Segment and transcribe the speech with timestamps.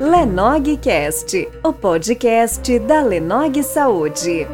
[0.00, 4.46] Lenogcast, o podcast da Lenog Saúde.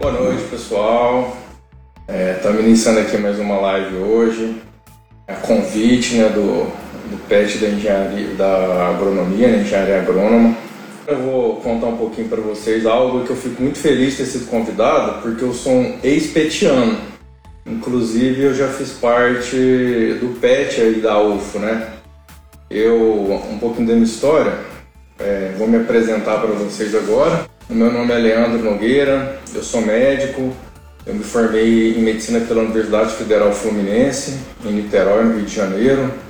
[0.00, 1.36] Boa noite, pessoal.
[2.08, 4.62] Estamos é, iniciando aqui mais uma live hoje.
[5.26, 6.64] A convite né, do,
[7.10, 10.67] do PET da engenharia da agronomia, né, engenharia agrônoma.
[11.08, 14.26] Eu vou contar um pouquinho para vocês algo que eu fico muito feliz de ter
[14.26, 16.98] sido convidado, porque eu sou um ex-petiano.
[17.64, 19.56] Inclusive eu já fiz parte
[20.20, 21.94] do PET aí da UFO, né?
[22.68, 24.52] Eu, um pouquinho da minha história,
[25.18, 27.46] é, vou me apresentar para vocês agora.
[27.70, 30.52] O meu nome é Leandro Nogueira, eu sou médico,
[31.06, 36.27] eu me formei em medicina pela Universidade Federal Fluminense, em Niterói, no Rio de Janeiro.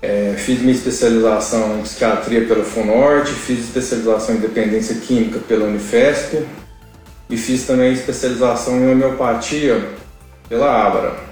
[0.00, 6.44] É, fiz minha especialização em psiquiatria pela FUNORTE, fiz especialização em dependência química pela Unifesp
[7.28, 9.88] e fiz também especialização em homeopatia
[10.48, 11.28] pela Abra.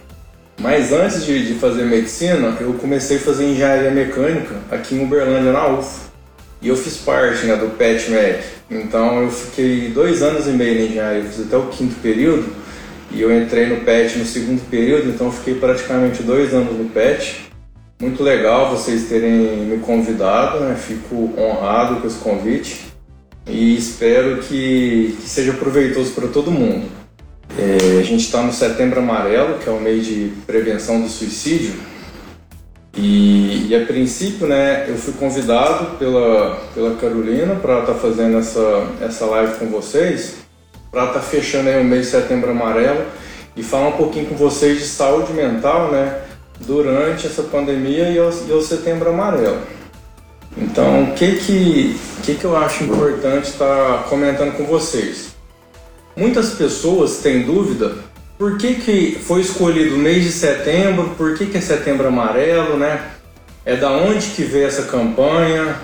[0.58, 5.52] Mas antes de, de, fazer medicina, eu comecei a fazer engenharia mecânica aqui em Uberlândia,
[5.52, 6.06] na UF.
[6.60, 8.42] E eu fiz parte né, do PetMec.
[8.70, 12.50] Então eu fiquei dois anos e meio na engenharia, fiz até o quinto período.
[13.10, 17.45] E eu entrei no PET no segundo período, então fiquei praticamente dois anos no PET.
[17.98, 20.76] Muito legal vocês terem me convidado, né?
[20.76, 22.92] fico honrado com esse convite
[23.46, 26.86] e espero que, que seja proveitoso para todo mundo.
[27.58, 31.72] É, a gente está no Setembro Amarelo, que é o mês de prevenção do suicídio.
[32.94, 38.36] E, e, a princípio, né, eu fui convidado pela, pela Carolina para estar tá fazendo
[38.36, 40.36] essa, essa live com vocês,
[40.90, 43.06] para estar tá fechando aí o mês de Setembro Amarelo
[43.56, 46.25] e falar um pouquinho com vocês de saúde mental, né,
[46.60, 49.60] durante essa pandemia e o, Setembro Amarelo.
[50.56, 55.36] Então, o que que, que que eu acho importante estar tá comentando com vocês?
[56.16, 57.92] Muitas pessoas têm dúvida
[58.38, 62.76] por que, que foi escolhido o mês de setembro, por que, que é setembro amarelo,
[62.76, 63.10] né?
[63.64, 65.76] É da onde que veio essa campanha.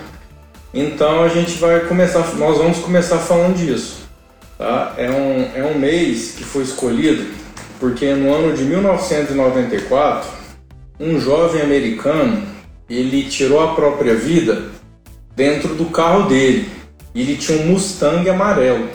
[0.72, 4.02] Então a gente vai começar, nós vamos começar falando disso.
[4.56, 4.94] Tá?
[4.97, 7.42] É, um, é um mês que foi escolhido
[7.82, 10.30] porque no ano de 1994,
[10.98, 12.42] um jovem americano
[12.88, 14.64] ele tirou a própria vida
[15.34, 16.69] dentro do carro dele.
[17.14, 18.88] Ele tinha um Mustang amarelo.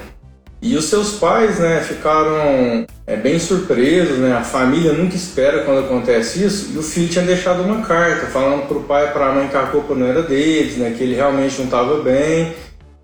[0.62, 4.34] E os seus pais, né, ficaram é, bem surpresos, né?
[4.34, 6.72] A família nunca espera quando acontece isso.
[6.74, 9.48] E o filho tinha deixado uma carta falando para o pai e para a mãe
[9.48, 10.94] que a culpa não era deles, né?
[10.98, 12.54] Que ele realmente não estava bem,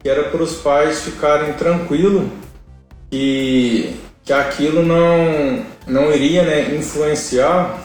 [0.02, 2.26] que era para os pais ficarem tranquilos
[3.10, 7.83] que que aquilo não não iria, né, influenciar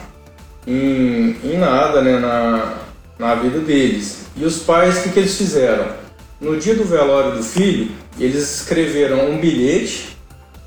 [0.69, 2.75] em, em nada, né, na,
[3.19, 4.27] na vida deles.
[4.37, 5.87] E os pais, o que, que eles fizeram?
[6.41, 7.91] No dia do velório do filho,
[8.21, 10.17] eles escreveram um bilhete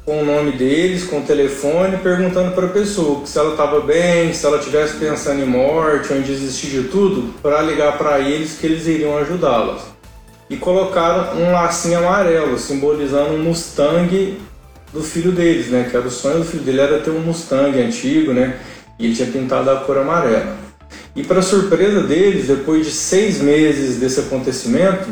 [0.04, 4.34] com o nome deles, com o telefone, perguntando para a pessoa se ela estava bem,
[4.34, 8.58] se ela estivesse pensando em morte ou em desistir de tudo, para ligar para eles
[8.60, 9.84] que eles iriam ajudá-las.
[10.50, 14.38] E colocaram um lacinho amarelo, simbolizando um Mustang
[14.92, 15.88] do filho deles, né?
[15.90, 18.60] Que era o sonho do filho dele era ter um Mustang antigo, né?
[19.02, 20.56] E ele tinha pintado a cor amarela.
[21.16, 25.10] E para surpresa deles, depois de seis meses desse acontecimento,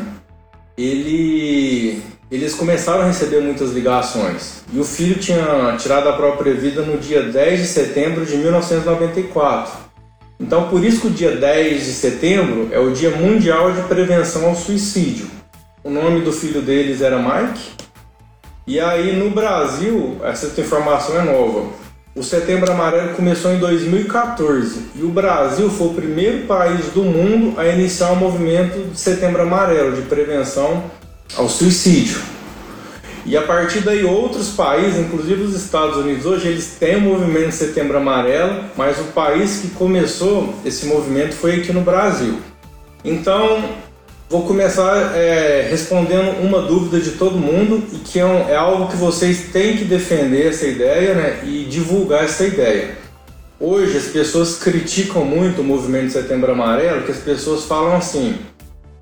[0.78, 2.00] ele
[2.30, 4.62] eles começaram a receber muitas ligações.
[4.72, 9.72] E o filho tinha tirado a própria vida no dia 10 de setembro de 1994.
[10.38, 14.46] Então, por isso que o dia 10 de setembro é o Dia Mundial de Prevenção
[14.46, 15.28] ao Suicídio.
[15.82, 17.72] O nome do filho deles era Mike.
[18.64, 21.79] E aí, no Brasil, essa informação é nova.
[22.12, 27.58] O Setembro Amarelo começou em 2014 e o Brasil foi o primeiro país do mundo
[27.58, 30.90] a iniciar o movimento de Setembro Amarelo de prevenção
[31.36, 32.20] ao suicídio.
[33.24, 37.52] E a partir daí outros países, inclusive os Estados Unidos, hoje eles têm o movimento
[37.52, 42.40] Setembro Amarelo, mas o país que começou esse movimento foi aqui no Brasil.
[43.04, 43.62] Então,
[44.30, 48.86] vou começar é, respondendo uma dúvida de todo mundo e que é, um, é, algo
[48.86, 52.96] que vocês têm que defender essa ideia né, e divulgar essa ideia.
[53.58, 58.36] Hoje as pessoas criticam muito o movimento de Setembro Amarelo, que as pessoas falam assim: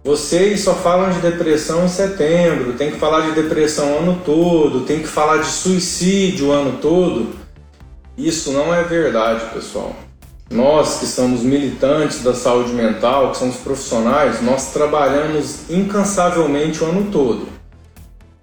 [0.03, 4.87] vocês só falam de depressão em setembro, tem que falar de depressão o ano todo,
[4.87, 7.37] tem que falar de suicídio o ano todo.
[8.17, 9.95] Isso não é verdade, pessoal.
[10.51, 17.11] Nós que somos militantes da saúde mental, que somos profissionais, nós trabalhamos incansavelmente o ano
[17.11, 17.49] todo.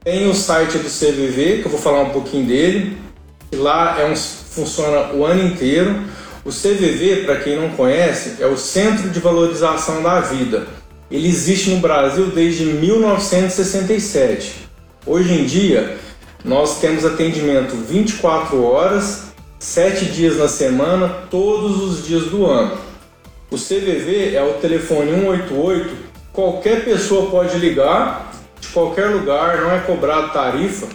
[0.04, 2.98] Tem o site do CVV, que eu vou falar um pouquinho dele,
[3.50, 6.04] que lá é um, funciona o ano inteiro.
[6.44, 10.68] O CVV, para quem não conhece, é o Centro de Valorização da Vida
[11.10, 14.68] ele existe no Brasil desde 1967.
[15.06, 15.98] Hoje em dia,
[16.44, 19.25] Nós temos atendimento 24 horas,
[19.60, 22.78] 7 dias na semana, todos os dias do ano.
[23.50, 25.96] O CVV é o telefone 188,
[26.34, 30.88] qualquer pessoa pode ligar de qualquer lugar, não é cobrado tarifa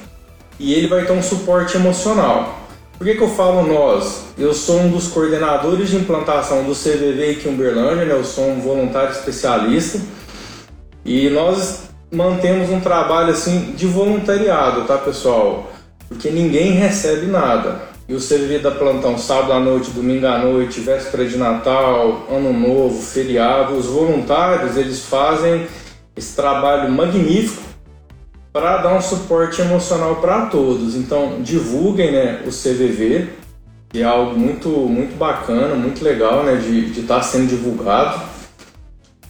[0.58, 2.58] e ele vai ter um suporte emocional.
[2.98, 4.24] Por que, que eu falo nós?
[4.36, 8.12] Eu sou um dos coordenadores de implantação do CVV aqui em Uberlândia, né?
[8.12, 9.98] eu sou um voluntário especialista
[11.02, 15.72] e nós mantemos um trabalho assim de voluntariado, tá pessoal?
[16.08, 17.89] Porque ninguém recebe nada.
[18.10, 22.52] E o CVV da plantão sábado à noite, domingo à noite, véspera de Natal, Ano
[22.52, 25.68] Novo, feriado, os voluntários eles fazem
[26.16, 27.62] esse trabalho magnífico
[28.52, 30.96] para dar um suporte emocional para todos.
[30.96, 33.28] Então, divulguem né, o CVV,
[33.90, 38.22] que é algo muito, muito bacana, muito legal né, de estar tá sendo divulgado.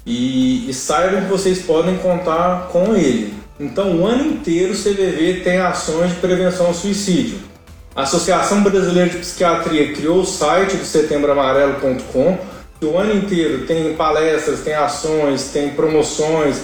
[0.07, 3.35] E, e saibam que vocês podem contar com ele.
[3.61, 7.50] Então, o ano inteiro o CVV tem ações de prevenção ao suicídio.
[7.95, 12.39] A Associação Brasileira de Psiquiatria criou o site do setembroamarelo.com,
[12.79, 16.61] que o ano inteiro tem palestras, tem ações, tem promoções,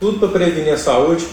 [0.00, 1.26] tudo para prevenir a saúde.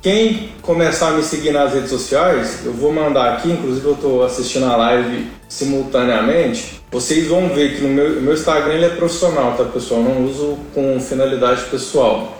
[0.00, 4.24] Quem começar a me seguir nas redes sociais, eu vou mandar aqui, inclusive eu estou
[4.24, 6.80] assistindo a live simultaneamente.
[6.90, 10.02] Vocês vão ver que no meu, meu Instagram ele é profissional, tá pessoal?
[10.02, 12.35] não uso com finalidade pessoal.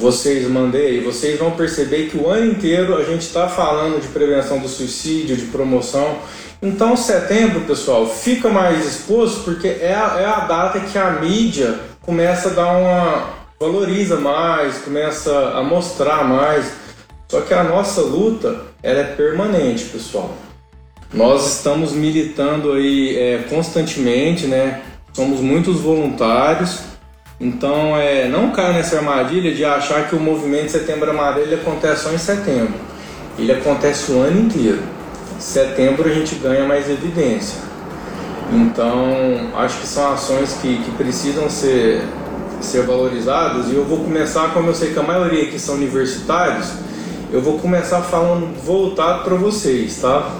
[0.00, 4.58] Vocês mandei, vocês vão perceber que o ano inteiro a gente está falando de prevenção
[4.58, 6.16] do suicídio, de promoção.
[6.62, 11.78] Então, setembro, pessoal, fica mais exposto porque é a, é a data que a mídia
[12.00, 13.28] começa a dar uma,
[13.60, 16.72] valoriza mais, começa a mostrar mais.
[17.28, 20.34] Só que a nossa luta ela é permanente, pessoal.
[21.12, 24.80] Nós estamos militando aí é, constantemente, né?
[25.12, 26.89] Somos muitos voluntários.
[27.40, 32.12] Então, é, não caia nessa armadilha de achar que o movimento Setembro Amarelo acontece só
[32.12, 32.74] em setembro.
[33.38, 34.82] Ele acontece o ano inteiro.
[35.36, 37.58] Em setembro a gente ganha mais evidência.
[38.52, 42.02] Então, acho que são ações que, que precisam ser
[42.60, 46.70] ser valorizados e eu vou começar, como eu sei que a maioria aqui são universitários,
[47.32, 50.30] eu vou começar falando voltado para vocês, tá?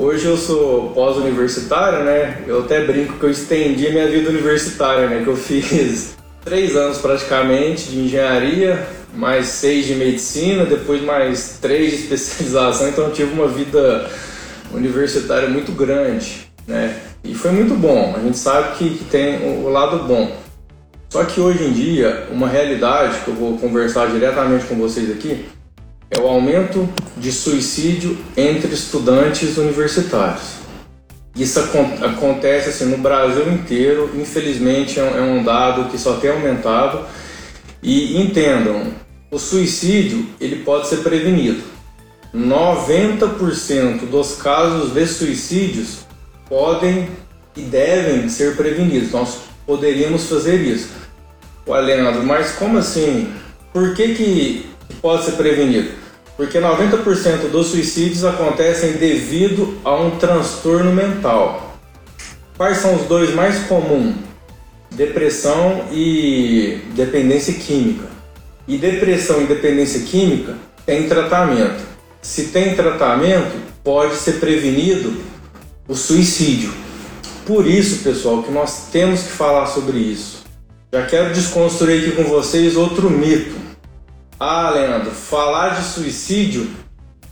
[0.00, 2.44] Hoje eu sou pós-universitário, né?
[2.46, 5.24] Eu até brinco que eu estendi minha vida universitária, né?
[5.24, 11.90] Que eu fiz três anos praticamente de engenharia, mais seis de medicina, depois mais três
[11.90, 14.08] de especialização, então eu tive uma vida
[14.72, 16.96] universitária muito grande, né?
[17.24, 18.14] E foi muito bom.
[18.16, 20.30] A gente sabe que, tem o lado bom.
[21.08, 25.44] Só que hoje em dia, uma realidade que eu vou conversar diretamente com vocês aqui
[26.10, 30.58] é o aumento de suicídio entre estudantes universitários.
[31.36, 37.04] Isso acontece assim, no Brasil inteiro, infelizmente é, é um dado que só tem aumentado.
[37.82, 38.92] E entendam,
[39.30, 41.62] o suicídio ele pode ser prevenido.
[42.34, 45.98] 90% dos casos de suicídios
[46.48, 47.08] podem
[47.56, 49.12] e devem ser prevenidos.
[49.12, 50.88] Nós poderíamos fazer isso.
[51.66, 53.32] Ué, Leandro, mas como assim?
[53.72, 55.90] Por que, que pode ser prevenido?
[56.36, 61.76] Porque 90% dos suicídios acontecem devido a um transtorno mental.
[62.56, 64.14] Quais são os dois mais comuns?
[64.90, 68.06] Depressão e dependência química.
[68.66, 70.54] E depressão e dependência química
[70.86, 71.82] tem tratamento.
[72.22, 75.16] Se tem tratamento, pode ser prevenido
[75.86, 76.72] o suicídio.
[77.46, 80.44] Por isso, pessoal, que nós temos que falar sobre isso.
[80.92, 83.67] Já quero desconstruir aqui com vocês outro mito.
[84.40, 86.70] Ah, Leandro, falar de suicídio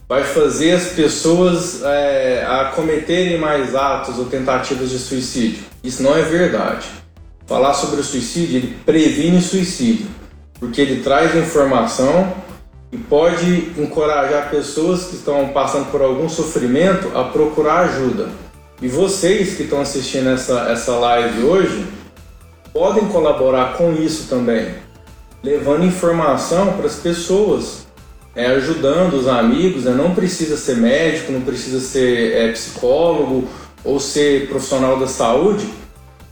[0.08, 5.64] vai fazer as pessoas é, a cometerem mais atos ou tentativas de suicídio.
[5.84, 6.86] Isso não é verdade.
[7.46, 10.06] Falar sobre o suicídio, ele previne suicídio,
[10.58, 12.32] porque ele traz informação
[12.90, 18.28] e pode encorajar pessoas que estão passando por algum sofrimento a procurar ajuda.
[18.82, 21.86] E vocês que estão assistindo essa, essa live hoje
[22.72, 24.74] podem colaborar com isso também,
[25.46, 27.86] levando informação para as pessoas,
[28.34, 29.84] é, ajudando os amigos.
[29.84, 29.92] Né?
[29.92, 33.48] Não precisa ser médico, não precisa ser é, psicólogo
[33.84, 35.68] ou ser profissional da saúde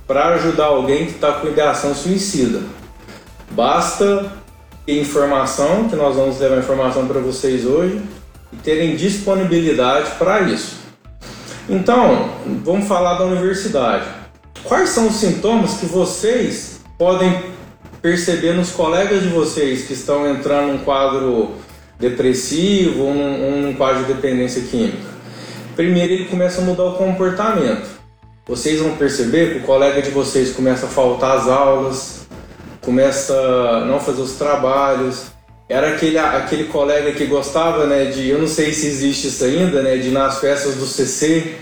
[0.04, 2.61] para ajudar alguém que está com ideação suicida.
[3.52, 4.33] Basta
[4.85, 8.02] ter informação, que nós vamos levar informação para vocês hoje,
[8.52, 10.78] e terem disponibilidade para isso.
[11.68, 12.30] Então,
[12.64, 14.04] vamos falar da universidade.
[14.64, 17.53] Quais são os sintomas que vocês podem
[18.04, 21.52] perceber nos colegas de vocês que estão entrando num quadro
[21.99, 25.14] depressivo num, num quadro de dependência química?
[25.75, 27.88] Primeiro, ele começa a mudar o comportamento.
[28.46, 32.26] Vocês vão perceber que o colega de vocês começa a faltar às aulas,
[32.82, 35.28] começa a não fazer os trabalhos,
[35.66, 39.80] era aquele, aquele colega que gostava, né, de, eu não sei se existe isso ainda,
[39.80, 41.54] né, de ir nas festas do CC,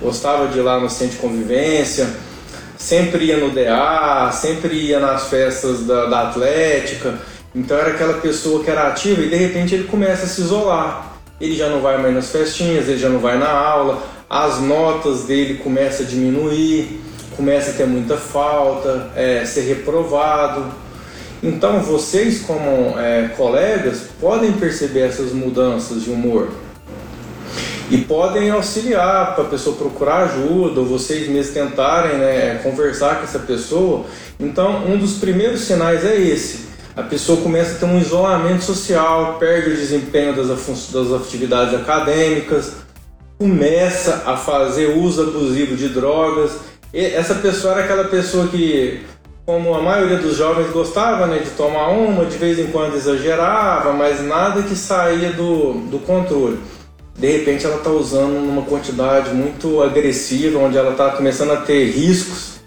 [0.00, 2.08] gostava de ir lá no centro de convivência,
[2.82, 7.14] sempre ia no DA, sempre ia nas festas da, da Atlética,
[7.54, 11.12] então era aquela pessoa que era ativa e de repente ele começa a se isolar.
[11.40, 15.24] Ele já não vai mais nas festinhas, ele já não vai na aula, as notas
[15.24, 17.00] dele começam a diminuir,
[17.36, 20.64] começa a ter muita falta, é, ser reprovado.
[21.40, 26.50] Então vocês como é, colegas podem perceber essas mudanças de humor
[27.92, 33.24] e podem auxiliar para a pessoa procurar ajuda ou vocês mesmos tentarem né, conversar com
[33.24, 34.06] essa pessoa.
[34.40, 36.72] Então um dos primeiros sinais é esse.
[36.96, 42.72] A pessoa começa a ter um isolamento social, perde o desempenho das, das atividades acadêmicas,
[43.38, 46.52] começa a fazer uso abusivo de drogas.
[46.94, 49.02] E essa pessoa era aquela pessoa que
[49.44, 53.92] como a maioria dos jovens gostava né, de tomar uma, de vez em quando exagerava,
[53.92, 56.58] mas nada que saía do, do controle.
[57.16, 61.90] De repente ela está usando numa quantidade muito agressiva, onde ela está começando a ter
[61.90, 62.60] riscos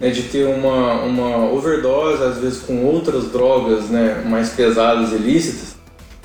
[0.00, 5.76] né, de ter uma, uma overdose, às vezes com outras drogas né, mais pesadas, ilícitas.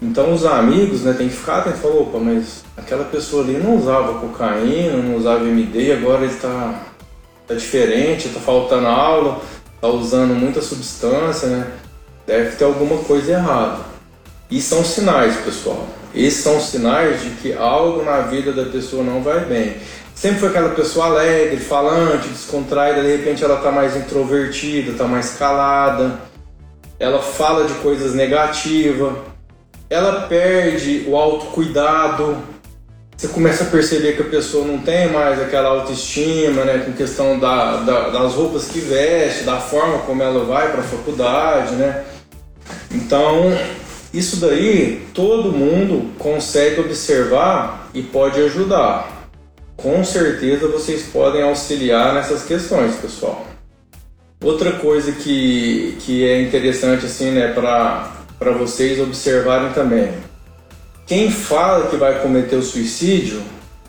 [0.01, 3.57] Então os amigos né, têm que ficar atentos e falar, opa, mas aquela pessoa ali
[3.57, 6.83] não usava cocaína, não usava MD, agora ele está
[7.47, 9.41] tá diferente, está faltando aula
[9.77, 11.71] está usando muita substância, né?
[12.25, 13.85] Deve ter alguma coisa errada.
[14.49, 15.87] E são sinais, pessoal.
[16.17, 19.75] Esses são sinais de que algo na vida da pessoa não vai bem.
[20.15, 25.35] Sempre foi aquela pessoa alegre, falante, descontraída, de repente ela está mais introvertida, está mais
[25.35, 26.19] calada,
[26.99, 29.13] ela fala de coisas negativas,
[29.87, 32.35] ela perde o autocuidado,
[33.15, 37.37] você começa a perceber que a pessoa não tem mais aquela autoestima, né, com questão
[37.37, 42.03] da, da, das roupas que veste, da forma como ela vai para a faculdade, né.
[42.91, 43.55] Então,
[44.17, 49.29] isso daí todo mundo consegue observar e pode ajudar.
[49.75, 53.45] Com certeza vocês podem auxiliar nessas questões, pessoal.
[54.43, 60.13] Outra coisa que, que é interessante assim, né, para vocês observarem também
[61.07, 63.41] quem fala que vai cometer o suicídio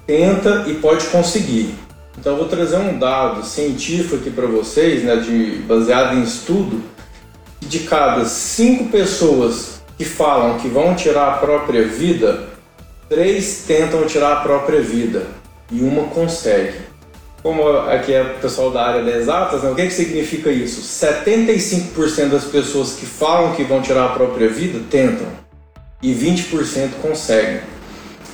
[0.07, 1.75] tenta e pode conseguir.
[2.17, 6.81] Então eu vou trazer um dado científico aqui para vocês, né, de, baseado em estudo,
[7.61, 12.49] de cada cinco pessoas que falam que vão tirar a própria vida,
[13.09, 15.27] três tentam tirar a própria vida
[15.71, 16.79] e uma consegue.
[17.43, 20.83] Como aqui é o pessoal da área das exatas, né, o que, que significa isso?
[20.83, 25.27] 75% das pessoas que falam que vão tirar a própria vida tentam
[26.01, 27.61] e 20% conseguem.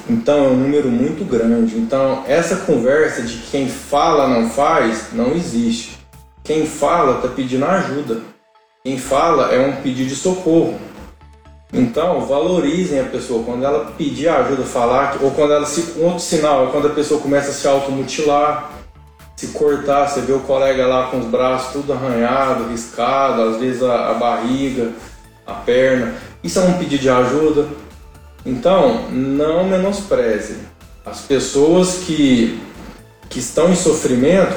[0.09, 1.77] Então é um número muito grande.
[1.77, 5.99] Então essa conversa de quem fala não faz não existe.
[6.43, 8.21] Quem fala está pedindo ajuda.
[8.83, 10.79] Quem fala é um pedido de socorro.
[11.75, 16.21] Então valorizem a pessoa quando ela pedir ajuda, falar ou quando ela se um outro
[16.21, 18.71] sinal é quando a pessoa começa a se automutilar,
[19.37, 23.83] se cortar, você vê o colega lá com os braços tudo arranhado, riscado, às vezes
[23.83, 24.93] a, a barriga,
[25.45, 26.15] a perna.
[26.43, 27.67] Isso é um pedido de ajuda.
[28.47, 30.59] Então, não menospreze.
[31.05, 32.63] As pessoas que,
[33.29, 34.57] que estão em sofrimento,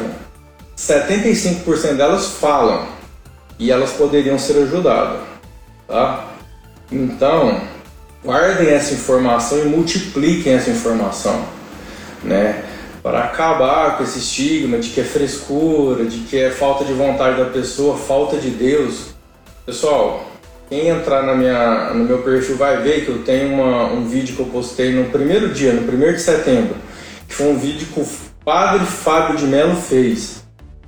[0.77, 2.85] 75% delas falam
[3.57, 5.21] e elas poderiam ser ajudadas.
[5.87, 6.26] Tá?
[6.91, 7.61] Então,
[8.23, 11.45] guardem essa informação e multipliquem essa informação.
[12.23, 12.63] Né?
[13.03, 17.37] Para acabar com esse estigma de que é frescura, de que é falta de vontade
[17.37, 19.09] da pessoa, falta de Deus.
[19.65, 20.25] Pessoal,
[20.69, 24.35] quem entrar na minha, no meu perfil vai ver que eu tenho uma, um vídeo
[24.35, 26.75] que eu postei no primeiro dia, no primeiro de setembro,
[27.27, 28.07] que foi um vídeo que o
[28.43, 30.36] padre Fábio de Mello fez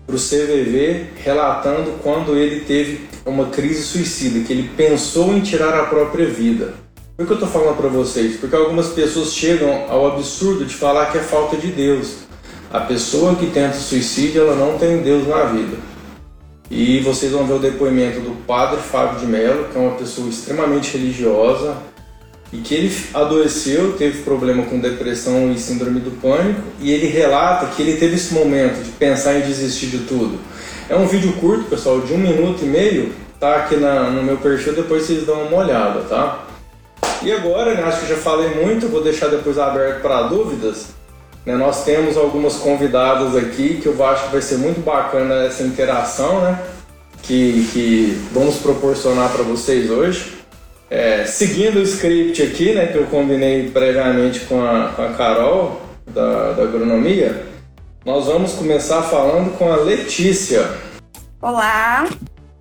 [0.10, 5.80] para o CVV relatando quando ele teve uma crise suicida, que ele pensou em tirar
[5.80, 6.74] a própria vida.
[7.16, 8.38] Por que eu estou falando para vocês?
[8.38, 12.24] Porque algumas pessoas chegam ao absurdo de falar que é falta de Deus.
[12.72, 15.78] A pessoa que tenta suicídio, ela não tem Deus na vida.
[16.72, 20.30] E vocês vão ver o depoimento do padre Fábio de Mello, que é uma pessoa
[20.30, 21.78] extremamente religiosa
[22.51, 27.68] e que ele adoeceu, teve problema com depressão e síndrome do pânico, e ele relata
[27.68, 30.39] que ele teve esse momento de pensar em desistir de tudo.
[30.89, 34.38] É um vídeo curto, pessoal, de um minuto e meio, tá aqui na, no meu
[34.38, 36.46] perfil, depois vocês dão uma olhada, tá?
[37.22, 40.88] E agora, né, acho que já falei muito, vou deixar depois aberto para dúvidas.
[41.46, 45.63] Né, nós temos algumas convidadas aqui que eu acho que vai ser muito bacana essa
[45.63, 46.60] interação, né?
[47.22, 50.38] Que, que vamos proporcionar para vocês hoje.
[50.89, 55.81] É, seguindo o script aqui, né, que eu combinei previamente com a, com a Carol,
[56.08, 57.46] da, da agronomia,
[58.03, 60.67] nós vamos começar falando com a Letícia.
[61.41, 62.08] Olá,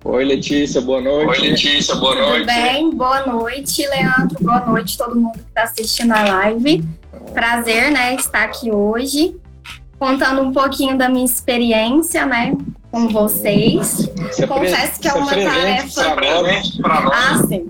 [0.05, 1.41] Oi, Letícia, boa noite.
[1.41, 2.45] Oi, Letícia, boa noite.
[2.45, 2.89] Tudo bem?
[2.91, 4.37] Boa noite, Leandro.
[4.39, 6.83] Boa noite, todo mundo que está assistindo a live.
[7.33, 9.35] Prazer, né, estar aqui hoje,
[9.97, 12.55] contando um pouquinho da minha experiência, né,
[12.91, 14.09] com vocês.
[14.31, 16.15] Se Confesso que é uma tarefa.
[16.15, 17.13] Pra nós.
[17.13, 17.69] Ah, sim.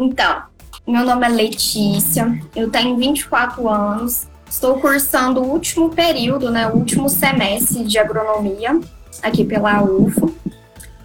[0.00, 0.44] Então,
[0.88, 6.76] meu nome é Letícia, eu tenho 24 anos, estou cursando o último período, né, o
[6.78, 8.80] último semestre de agronomia
[9.22, 10.34] aqui pela UFO.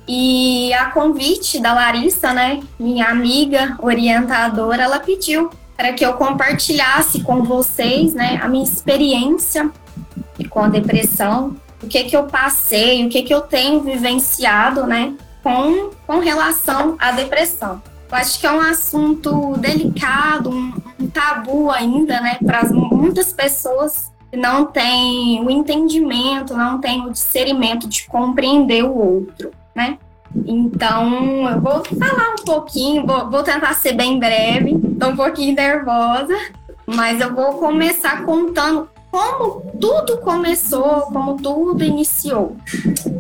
[0.08, 7.22] E a convite da Larissa, né, minha amiga orientadora, ela pediu para que eu compartilhasse
[7.22, 9.70] com vocês, né, a minha experiência
[10.50, 15.14] com a depressão, o que que eu passei, o que que eu tenho vivenciado, né,
[15.44, 17.82] com, com relação à depressão.
[18.10, 24.12] Eu acho que é um assunto delicado, um, um tabu ainda, né, para muitas pessoas
[24.32, 29.98] que não têm o entendimento, não têm o discernimento de compreender o outro né?
[30.48, 35.54] Então, eu vou falar um pouquinho, vou, vou tentar ser bem breve, estou um pouquinho
[35.54, 36.36] nervosa,
[36.86, 42.58] mas eu vou começar contando como tudo começou, como tudo iniciou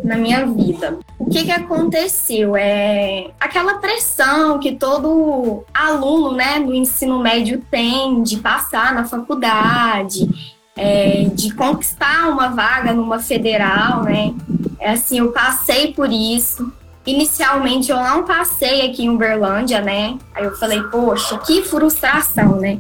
[0.04, 1.00] na minha vida.
[1.18, 2.54] O que, que aconteceu?
[2.58, 10.28] É aquela pressão que todo aluno né, do ensino médio tem de passar na faculdade,
[10.76, 14.34] é, de conquistar uma vaga numa federal, né?
[14.78, 16.74] É assim, eu passei por isso.
[17.06, 20.18] Inicialmente eu não passei aqui em Uberlândia, né?
[20.34, 22.80] Aí eu falei, poxa, que frustração, né?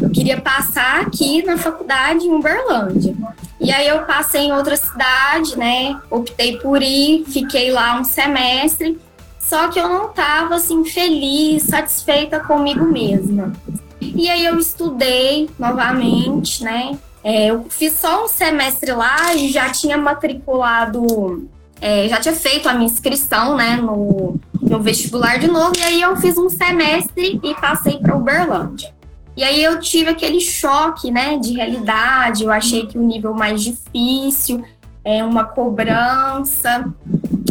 [0.00, 3.14] Eu queria passar aqui na faculdade em Uberlândia.
[3.60, 6.00] E aí eu passei em outra cidade, né?
[6.10, 8.98] Optei por ir, fiquei lá um semestre.
[9.38, 13.52] Só que eu não estava assim feliz, satisfeita comigo mesma.
[14.00, 16.98] E aí eu estudei novamente, né?
[17.22, 21.48] É, eu fiz só um semestre lá e já tinha matriculado,
[21.80, 26.00] é, já tinha feito a minha inscrição, né, no, no vestibular de novo, e aí
[26.00, 28.94] eu fiz um semestre e passei para Uberlândia.
[29.40, 33.62] E aí eu tive aquele choque, né, de realidade, eu achei que o nível mais
[33.62, 34.62] difícil,
[35.02, 36.92] é uma cobrança.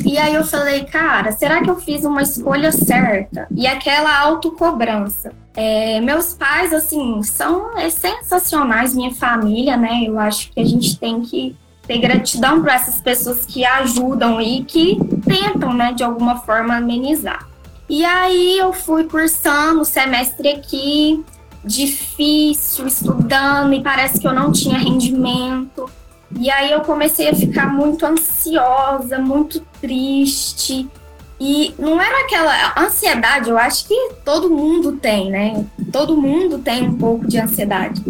[0.06, 3.48] E aí eu falei, cara, será que eu fiz uma escolha certa?
[3.50, 5.34] E aquela autocobrança.
[5.56, 10.04] É, meus pais, assim, são é, sensacionais, minha família, né?
[10.06, 11.56] Eu acho que a gente tem que
[11.88, 17.50] ter gratidão para essas pessoas que ajudam e que tentam, né, de alguma forma amenizar.
[17.90, 21.26] E aí eu fui cursando o semestre aqui,
[21.64, 25.90] difícil, estudando, e parece que eu não tinha rendimento.
[26.38, 30.88] E aí eu comecei a ficar muito ansiosa, muito triste.
[31.40, 35.66] E não era aquela ansiedade, eu acho que todo mundo tem, né?
[35.92, 38.04] Todo mundo tem um pouco de ansiedade.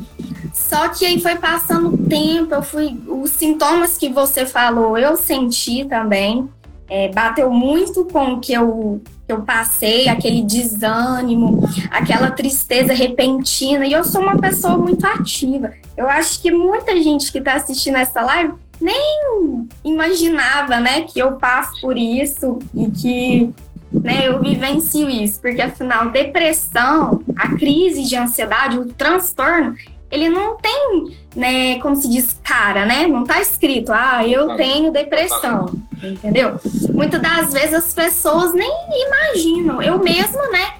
[0.51, 2.99] Só que aí foi passando o tempo, eu fui.
[3.07, 6.49] Os sintomas que você falou, eu senti também.
[6.89, 8.99] É, bateu muito com o que eu,
[9.31, 13.85] eu passei, aquele desânimo, aquela tristeza repentina.
[13.85, 15.71] E eu sou uma pessoa muito ativa.
[15.95, 21.33] Eu acho que muita gente que está assistindo essa live nem imaginava, né, que eu
[21.33, 23.53] passo por isso e que
[23.91, 29.75] né, eu vivencio isso, porque afinal, depressão, a crise de ansiedade, o transtorno,
[30.11, 33.07] ele não tem, né, como se diz, cara, né?
[33.07, 36.59] Não tá escrito, ah, eu tenho depressão, entendeu?
[36.93, 38.71] Muitas das vezes as pessoas nem
[39.07, 39.81] imaginam.
[39.81, 40.73] Eu mesma, né,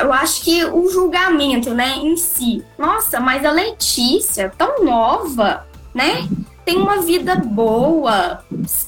[0.00, 2.64] eu acho que o julgamento, né, em si.
[2.78, 6.28] Nossa, mas a Letícia, tão nova, né?
[6.64, 8.42] tem uma vida boa,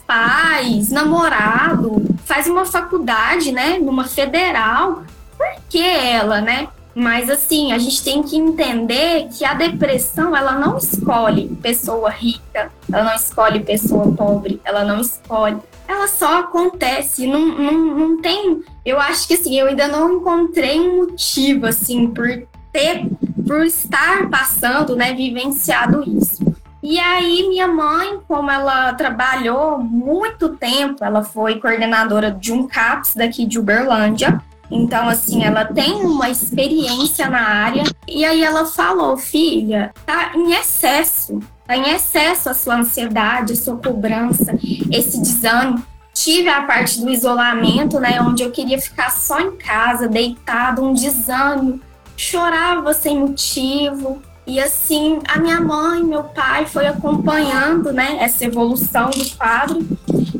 [0.06, 5.02] pais, namorado, faz uma faculdade, né, numa federal.
[5.36, 6.68] Por que ela, né?
[6.98, 12.72] Mas assim, a gente tem que entender que a depressão, ela não escolhe pessoa rica,
[12.90, 15.58] ela não escolhe pessoa pobre, ela não escolhe.
[15.86, 18.62] Ela só acontece, não, não, não tem.
[18.82, 22.26] Eu acho que assim, eu ainda não encontrei um motivo, assim, por
[22.72, 23.06] ter,
[23.46, 26.46] por estar passando, né, vivenciado isso.
[26.82, 33.16] E aí, minha mãe, como ela trabalhou muito tempo, ela foi coordenadora de um CAPS
[33.16, 34.40] daqui de Uberlândia.
[34.70, 37.84] Então, assim, ela tem uma experiência na área.
[38.08, 43.56] E aí ela falou, filha, tá em excesso, tá em excesso a sua ansiedade, a
[43.56, 44.58] sua cobrança,
[44.90, 45.82] esse desânimo.
[46.12, 50.94] Tive a parte do isolamento, né, onde eu queria ficar só em casa, deitado, um
[50.94, 51.80] desânimo,
[52.16, 59.10] chorava sem motivo, e assim, a minha mãe, meu pai foi acompanhando, né, essa evolução
[59.10, 59.84] do quadro.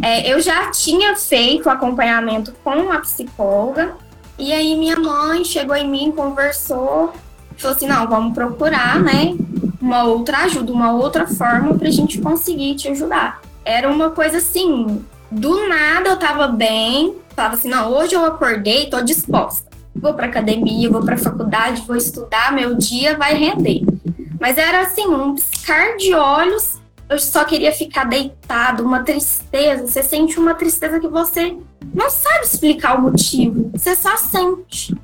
[0.00, 3.96] É, eu já tinha feito acompanhamento com a psicóloga,
[4.38, 7.12] e aí minha mãe chegou em mim, conversou,
[7.56, 9.34] falou assim, não, vamos procurar, né,
[9.80, 13.40] uma outra ajuda, uma outra forma para a gente conseguir te ajudar.
[13.64, 18.90] Era uma coisa assim, do nada eu tava bem, falava assim, não, hoje eu acordei,
[18.90, 19.66] tô disposta.
[19.94, 23.82] Vou pra academia, vou pra faculdade, vou estudar, meu dia vai render.
[24.38, 29.86] Mas era assim, um piscar de olhos, eu só queria ficar deitado, uma tristeza.
[29.86, 31.56] Você sente uma tristeza que você
[31.94, 34.94] não sabe explicar o motivo, você só sente.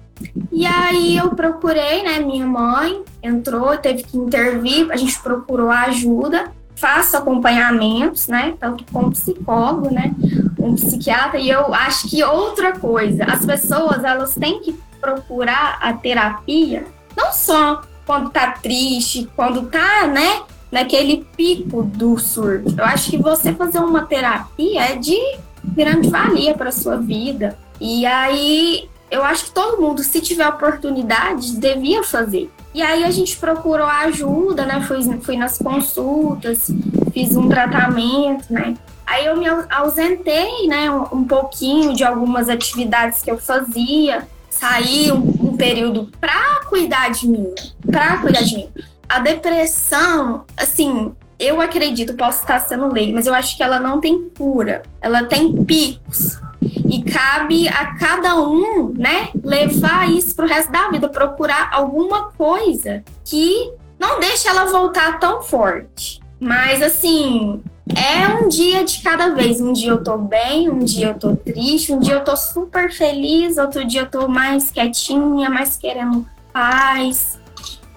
[0.51, 2.21] E aí eu procurei, né?
[2.21, 8.55] Minha mãe entrou, teve que intervir, a gente procurou ajuda, faço acompanhamentos, né?
[8.59, 10.15] Tanto com psicólogo, né?
[10.59, 11.39] Um psiquiatra.
[11.39, 16.85] E eu acho que outra coisa, as pessoas elas têm que procurar a terapia,
[17.17, 20.43] não só quando tá triste, quando tá, né?
[20.73, 22.75] Naquele pico do surto.
[22.77, 25.17] Eu acho que você fazer uma terapia é de
[25.63, 27.57] grande valia para sua vida.
[27.81, 32.51] E aí eu acho que todo mundo, se tiver oportunidade, devia fazer.
[32.75, 34.81] E aí a gente procurou ajuda, né?
[34.81, 36.71] Fui, fui nas consultas,
[37.13, 38.75] fiz um tratamento, né?
[39.07, 45.13] Aí eu me ausentei, né, um, um pouquinho de algumas atividades que eu fazia, saí
[45.13, 47.53] um, um período para cuidar de mim,
[47.91, 48.69] para cuidar de mim.
[49.13, 54.01] A depressão, assim, eu acredito, posso estar sendo lei, mas eu acho que ela não
[54.01, 54.81] tem cura.
[55.03, 56.41] Ela tem picos.
[56.63, 63.05] E cabe a cada um, né, levar isso pro resto da vida, procurar alguma coisa
[63.23, 66.19] que não deixe ela voltar tão forte.
[66.41, 67.63] Mas assim,
[67.95, 69.61] é um dia de cada vez.
[69.61, 72.91] Um dia eu tô bem, um dia eu tô triste, um dia eu tô super
[72.91, 77.42] feliz, outro dia eu tô mais quietinha, mais querendo paz.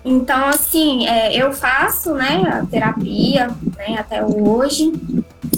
[0.05, 4.93] Então, assim, é, eu faço, né, a terapia, né, até hoje.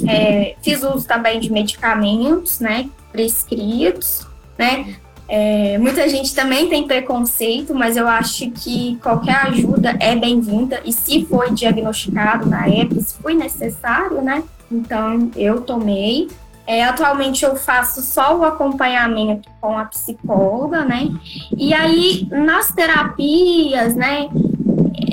[0.08, 4.26] É, fiz uso também de medicamentos, né, prescritos,
[4.58, 4.96] né.
[5.30, 10.82] É, muita gente também tem preconceito, mas eu acho que qualquer ajuda é bem-vinda.
[10.86, 14.42] E se foi diagnosticado na época, se foi necessário, né?
[14.72, 16.30] Então, eu tomei.
[16.68, 21.08] É, atualmente eu faço só o acompanhamento com a psicóloga, né?
[21.56, 24.28] E aí, nas terapias, né?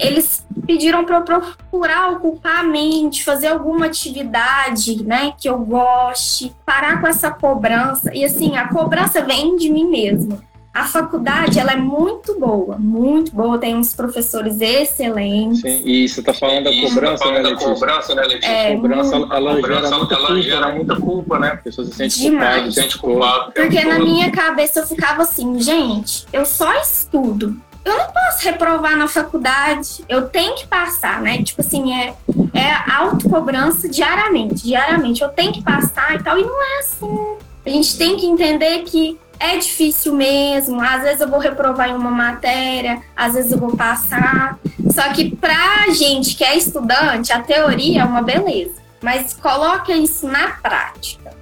[0.03, 6.55] Eles pediram para eu procurar ocupar a mente, fazer alguma atividade, né, que eu goste,
[6.65, 8.13] parar com essa cobrança.
[8.15, 10.43] E assim, a cobrança vem de mim mesma.
[10.75, 15.61] A faculdade, ela é muito boa, muito boa, tem uns professores excelentes.
[15.61, 17.75] Sim, e você está falando da tá cobrança, né, Letícia?
[17.75, 18.51] cobrança, né, Letícia?
[18.51, 20.75] É, cobrança, ela, ela gera, muita, ela culpa, gera né?
[20.75, 21.49] muita culpa, né?
[21.53, 22.99] A pessoa se sente culpada, se sente.
[22.99, 28.97] Porque na minha cabeça eu ficava assim, gente, eu só estudo, eu não posso reprovar
[28.97, 31.41] na faculdade, eu tenho que passar, né?
[31.41, 32.15] Tipo assim, é,
[32.53, 37.45] é autocobrança diariamente, diariamente, eu tenho que passar e tal, e não é assim.
[37.67, 41.95] A gente tem que entender que é difícil mesmo, às vezes eu vou reprovar em
[41.95, 44.59] uma matéria, às vezes eu vou passar.
[44.91, 50.27] Só que pra gente que é estudante, a teoria é uma beleza, mas coloca isso
[50.27, 51.34] na prática.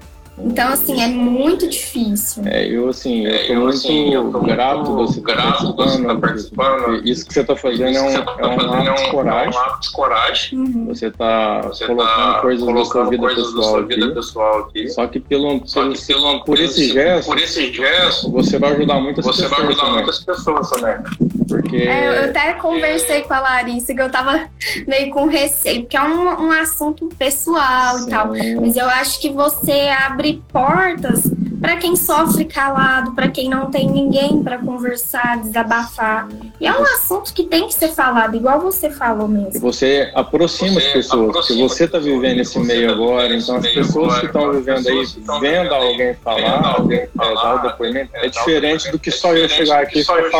[0.44, 2.42] Então, assim, é muito difícil.
[2.46, 5.74] É, eu, assim, eu tô, é, eu, muito, assim, eu tô grato muito você grato
[5.74, 7.06] você estar participando.
[7.06, 9.54] Isso que você está fazendo é um, tá é um ato de coragem.
[9.54, 10.58] Um ato de coragem.
[10.58, 10.86] Uhum.
[10.86, 14.14] Você está colocando tá coisas colocando da sua vida, pessoal, da vida aqui.
[14.14, 14.88] pessoal aqui.
[14.88, 19.00] Só que, pelo, Só que pelo, por, esse gesto, por esse gesto, você vai ajudar
[19.00, 19.50] muitas você pessoas.
[19.50, 19.96] Você vai ajudar também.
[19.96, 21.41] muitas pessoas também.
[21.52, 21.76] Porque...
[21.76, 24.48] É, eu até conversei com a Larissa que eu tava
[24.86, 28.06] meio com receio, porque é um, um assunto pessoal Sim.
[28.06, 28.28] e tal.
[28.60, 31.30] Mas eu acho que você abre portas
[31.62, 36.28] para quem sofre calado, para quem não tem ninguém para conversar, desabafar.
[36.60, 39.60] E é um assunto que tem que ser falado, igual você falou mesmo.
[39.60, 43.56] Você aproxima você as pessoas, aproxima porque você está vivendo esse meio tá agora, então
[43.56, 45.06] as pessoas que estão vivendo aí,
[45.40, 50.00] vendo alguém falar, alguém dar o depoimento, é diferente do que só eu chegar aqui
[50.00, 50.30] e ficar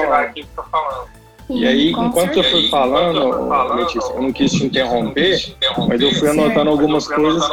[0.64, 1.11] falando.
[1.54, 5.54] E aí, enquanto eu fui falando, Letícia, eu não quis te interromper,
[5.88, 7.46] mas eu fui anotando algumas coisas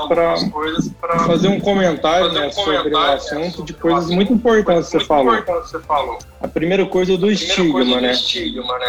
[0.99, 6.17] para fazer um comentário né, sobre o assunto de coisas muito importantes que você falou.
[6.41, 8.13] A primeira coisa é do estigma, né?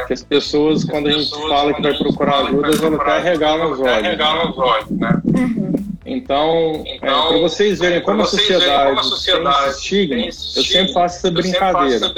[0.06, 3.72] Que as pessoas, quando a gente fala que vai procurar ajuda, elas vão até regalam
[3.72, 4.90] os olhos.
[4.90, 5.20] Né?
[5.24, 5.72] Uhum.
[6.06, 10.32] Então, é, então para vocês verem como, a sociedade, tem esse estigma, eu
[10.64, 12.12] sempre faço essa brincadeira.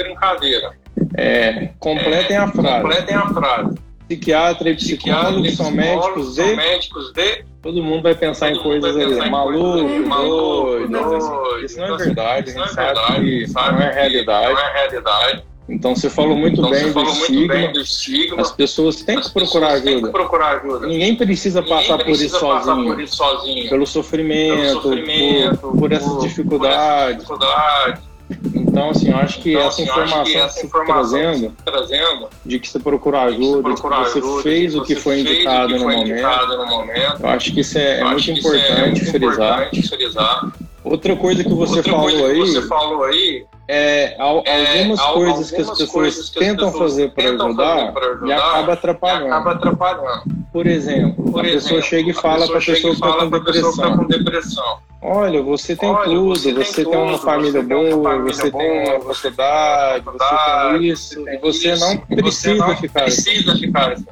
[1.15, 2.81] É, completem, é, a frase.
[2.81, 3.77] completem a frase.
[4.07, 6.55] Psiquiatra e psicólogo são médicos de...
[6.55, 7.45] médicos de...
[7.61, 11.65] Todo mundo vai pensar em coisas ali, maluco, doido, doido.
[11.65, 14.53] Isso não é verdade, a gente sabe que não é realidade.
[14.53, 15.43] Não é realidade.
[15.69, 18.41] Então você falou muito, então, bem, do falou muito bem, do estigma.
[18.41, 20.11] As pessoas têm que procurar ajuda.
[20.11, 20.87] procurar ajuda.
[20.87, 23.69] Ninguém precisa Ninguém passar, precisa por, isso sozinho, por isso sozinho.
[23.69, 27.17] Pelo sofrimento, pelo sofrimento por, por, essas dificuldades.
[27.19, 28.03] dificuldades.
[28.53, 32.59] Então, assim, eu acho que então, essa assim, informação que essa informação trazendo, trazendo, de
[32.59, 36.47] que você procurou ajuda, de que você ajuda, fez o que foi indicado, no, momento,
[36.57, 39.61] no momento, eu acho que isso é, é muito importante, é muito frisar.
[39.61, 40.53] importante frisar.
[40.83, 45.51] Outra coisa que você, falou, aí, que você falou aí é, algumas, é, coisas, algumas
[45.51, 49.25] que as pessoas coisas que tentam fazer para ajudar, ajudar e acaba atrapalhando.
[49.25, 50.23] e acaba atrapalhando.
[50.51, 53.29] Por exemplo, Por a pessoa exemplo, chega e fala para a pessoa que está com
[53.29, 53.97] pessoa tá depressão.
[53.97, 54.77] com depressão.
[55.01, 57.95] Olha, você tem Olha, tudo, você você, tem tem, uma tudo, família você tem uma
[57.97, 61.97] boa, família você tem uma boa, faculdade, você tem isso, e você isso, não e
[61.97, 63.21] você precisa não ficar assim.
[63.23, 64.05] precisa ficar assim.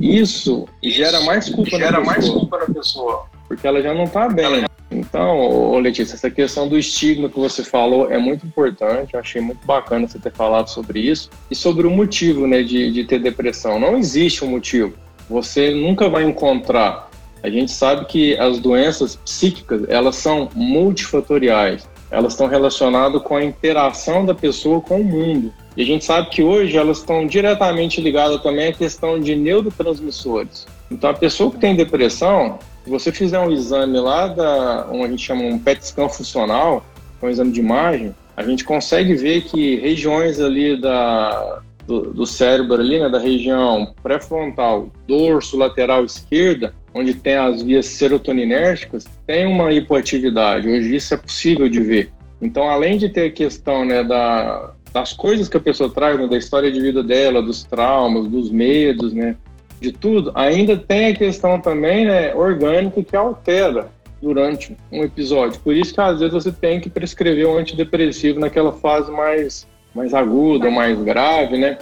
[0.00, 3.26] Isso gera mais culpa Gera na mais pessoa, culpa na pessoa.
[3.48, 4.64] porque ela já não está bem.
[4.90, 9.14] Então, Letícia, essa questão do estigma que você falou é muito importante.
[9.14, 12.90] Eu achei muito bacana você ter falado sobre isso e sobre o motivo, né, de,
[12.90, 13.78] de ter depressão.
[13.78, 14.94] Não existe um motivo.
[15.28, 17.08] Você nunca vai encontrar.
[17.42, 21.88] A gente sabe que as doenças psíquicas elas são multifatoriais.
[22.10, 25.52] Elas estão relacionadas com a interação da pessoa com o mundo.
[25.76, 30.66] E a gente sabe que hoje elas estão diretamente ligadas também à questão de neurotransmissores.
[30.90, 35.08] Então, a pessoa que tem depressão, se você fizer um exame lá, da, um, a
[35.08, 36.84] gente chama um PET scan funcional,
[37.22, 42.80] um exame de imagem, a gente consegue ver que regiões ali da, do, do cérebro,
[42.80, 49.72] ali, né, da região pré-frontal, dorso, lateral esquerda, onde tem as vias serotoninérgicas, tem uma
[49.72, 50.68] hipoatividade.
[50.68, 52.10] Hoje isso é possível de ver.
[52.40, 56.26] Então, além de ter a questão né, da, das coisas que a pessoa traz, né,
[56.26, 59.36] da história de vida dela, dos traumas, dos medos, né,
[59.80, 63.88] de tudo, ainda tem a questão também né, orgânica que altera
[64.20, 65.58] durante um episódio.
[65.60, 70.12] Por isso que às vezes você tem que prescrever um antidepressivo naquela fase mais, mais
[70.12, 71.78] aguda, mais grave, né?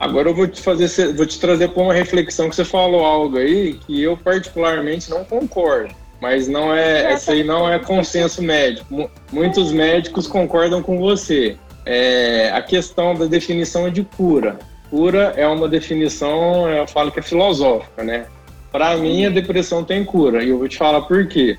[0.00, 3.36] Agora eu vou te fazer, vou te trazer para uma reflexão que você falou algo
[3.36, 5.94] aí que eu particularmente não concordo.
[6.20, 9.10] Mas não é, essa aí não é consenso médico.
[9.30, 11.56] Muitos médicos concordam com você.
[11.84, 14.58] É a questão da definição de cura.
[14.92, 18.26] Cura é uma definição, eu falo que é filosófica, né?
[18.70, 20.44] Para mim, a depressão tem cura.
[20.44, 21.56] E eu vou te falar por quê.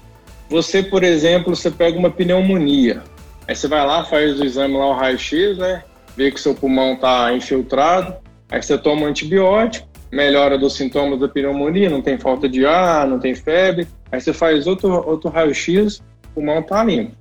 [0.52, 3.02] Você, por exemplo, você pega uma pneumonia.
[3.48, 5.84] Aí você vai lá, faz o exame lá, o raio-x, né?
[6.15, 8.15] Vê que seu pulmão está infiltrado.
[8.52, 13.08] Aí você toma um antibiótico, melhora dos sintomas da pneumonia, não tem falta de ar,
[13.08, 13.88] não tem febre.
[14.12, 17.15] Aí você faz outro, outro raio-x, o pulmão está limpo.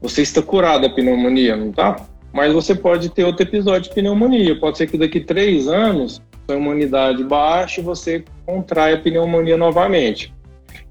[0.00, 1.96] Você está curado da pneumonia, não tá?
[2.32, 4.58] Mas você pode ter outro episódio de pneumonia.
[4.58, 10.32] Pode ser que daqui três anos sua imunidade baixe e você contrai a pneumonia novamente.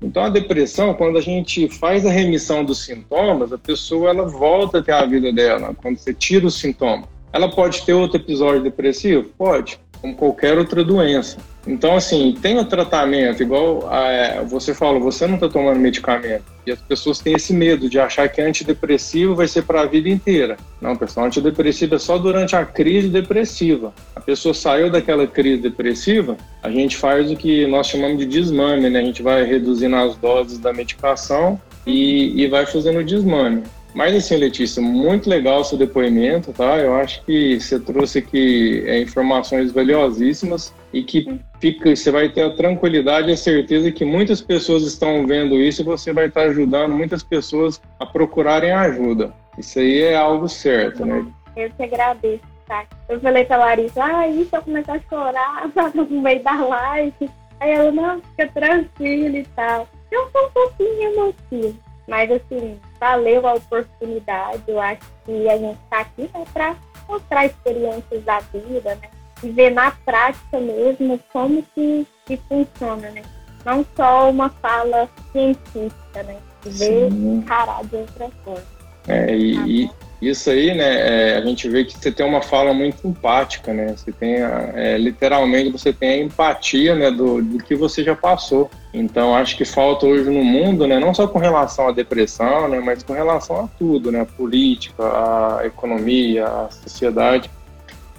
[0.02, 4.80] Então a depressão, quando a gente faz a remissão dos sintomas, a pessoa ela volta
[4.80, 5.73] a ter a vida dela.
[5.76, 9.30] Quando você tira os sintomas, ela pode ter outro episódio depressivo?
[9.38, 11.38] Pode como qualquer outra doença.
[11.67, 16.43] Então, assim, tem o tratamento, igual é, você falou, você não está tomando medicamento.
[16.65, 20.07] E as pessoas têm esse medo de achar que antidepressivo vai ser para a vida
[20.07, 20.57] inteira.
[20.81, 23.93] Não, pessoal, antidepressivo é só durante a crise depressiva.
[24.15, 28.89] A pessoa saiu daquela crise depressiva, a gente faz o que nós chamamos de desmame,
[28.89, 28.99] né?
[28.99, 33.63] A gente vai reduzindo as doses da medicação e, e vai fazendo o desmame.
[33.97, 36.77] Mas assim, Letícia, muito legal o seu depoimento, tá?
[36.77, 42.43] Eu acho que você trouxe aqui é, informações valiosíssimas e que fica, você vai ter
[42.43, 46.41] a tranquilidade e a certeza que muitas pessoas estão vendo isso e você vai estar
[46.41, 49.33] ajudando muitas pessoas a procurarem ajuda.
[49.57, 51.25] Isso aí é algo certo, né?
[51.55, 52.86] Eu te agradeço, tá?
[53.10, 57.31] Eu falei pra Larissa, ah, se eu começar a chorar no meio da live?
[57.60, 59.88] Aí ela, não, fica tranquila e tal.
[60.12, 64.63] Eu sou um pouquinho emotiva, mas assim, valeu a oportunidade.
[64.67, 66.76] Eu acho que a gente está aqui né, para
[67.08, 69.10] mostrar experiências da vida, né?
[69.43, 73.22] E ver na prática mesmo como que, que funciona, né?
[73.65, 76.38] Não só uma fala científica, né?
[76.63, 78.78] Ver encarar de outra forma.
[79.08, 79.89] É, e, e,
[80.21, 83.93] isso aí, né, é, a gente vê que você tem uma fala muito empática, né?
[83.95, 88.69] Você tem, é, literalmente, você tem a empatia, né, do, do que você já passou.
[88.93, 92.80] Então, acho que falta hoje no mundo, né, não só com relação à depressão, né,
[92.80, 97.49] mas com relação a tudo, né, a política, a economia, a sociedade.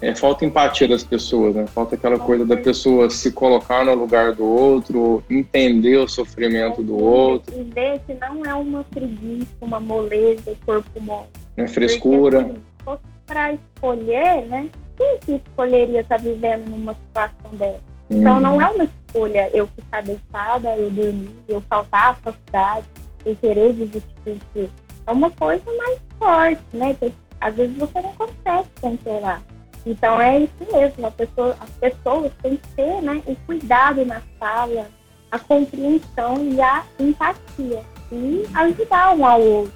[0.01, 1.67] É, falta empatia das pessoas, né?
[1.67, 6.97] Falta aquela coisa da pessoa se colocar no lugar do outro, entender o sofrimento do
[6.97, 7.53] outro.
[7.59, 11.27] E ver que não é uma preguiça, uma moleza, o corpo mole.
[11.57, 12.43] É frescura.
[12.43, 14.69] Porque, assim, se fosse para escolher, né?
[14.97, 17.79] Quem que escolheria estar vivendo numa situação dessa?
[18.09, 18.39] Então Hum.
[18.39, 22.85] não é uma escolha eu ficar deitada, eu dormir, eu faltar à faculdade,
[23.25, 24.69] eu querer desistir.
[25.05, 26.95] É uma coisa mais forte, né?
[26.99, 29.41] Que às vezes você não consegue controlar.
[29.89, 34.87] Então é isso mesmo, pessoa, as pessoas têm que ter né, o cuidado na fala,
[35.31, 37.81] a compreensão e a empatia.
[38.11, 39.73] E ajudar um ao outro.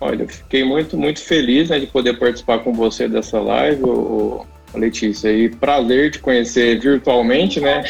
[0.00, 4.46] Olha, eu fiquei muito, muito feliz né, de poder participar com você dessa live, ô,
[4.72, 5.32] ô, Letícia.
[5.32, 7.82] E prazer te conhecer virtualmente, né?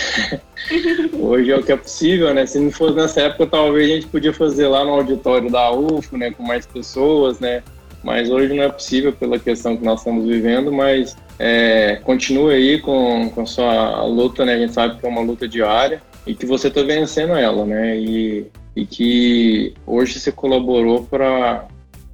[1.20, 2.46] Hoje é o que é possível, né?
[2.46, 6.16] Se não fosse nessa época, talvez a gente podia fazer lá no auditório da UFO,
[6.16, 6.30] né?
[6.30, 7.62] Com mais pessoas, né?
[8.02, 12.80] Mas hoje não é possível pela questão que nós estamos vivendo, mas é, continue aí
[12.80, 14.54] com, com a sua luta, né?
[14.54, 17.96] A gente sabe que é uma luta diária e que você está vencendo ela, né?
[17.96, 21.66] E, e que hoje você colaborou para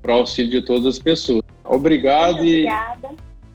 [0.07, 1.43] o auxílio de todas as pessoas.
[1.65, 3.09] Obrigado Obrigada.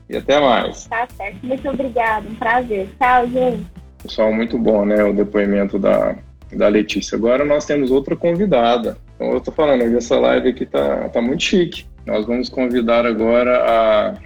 [0.08, 0.86] E, e até mais.
[0.86, 1.38] Tá certo.
[1.44, 2.28] Muito obrigada.
[2.28, 2.88] Um prazer.
[2.98, 3.66] Tchau, gente.
[4.02, 5.02] Pessoal, muito bom, né?
[5.04, 6.16] O depoimento da,
[6.52, 7.16] da Letícia.
[7.16, 8.96] Agora nós temos outra convidada.
[9.14, 11.84] Então, eu tô falando, essa live aqui tá, tá muito chique.
[12.10, 14.16] Nós vamos convidar agora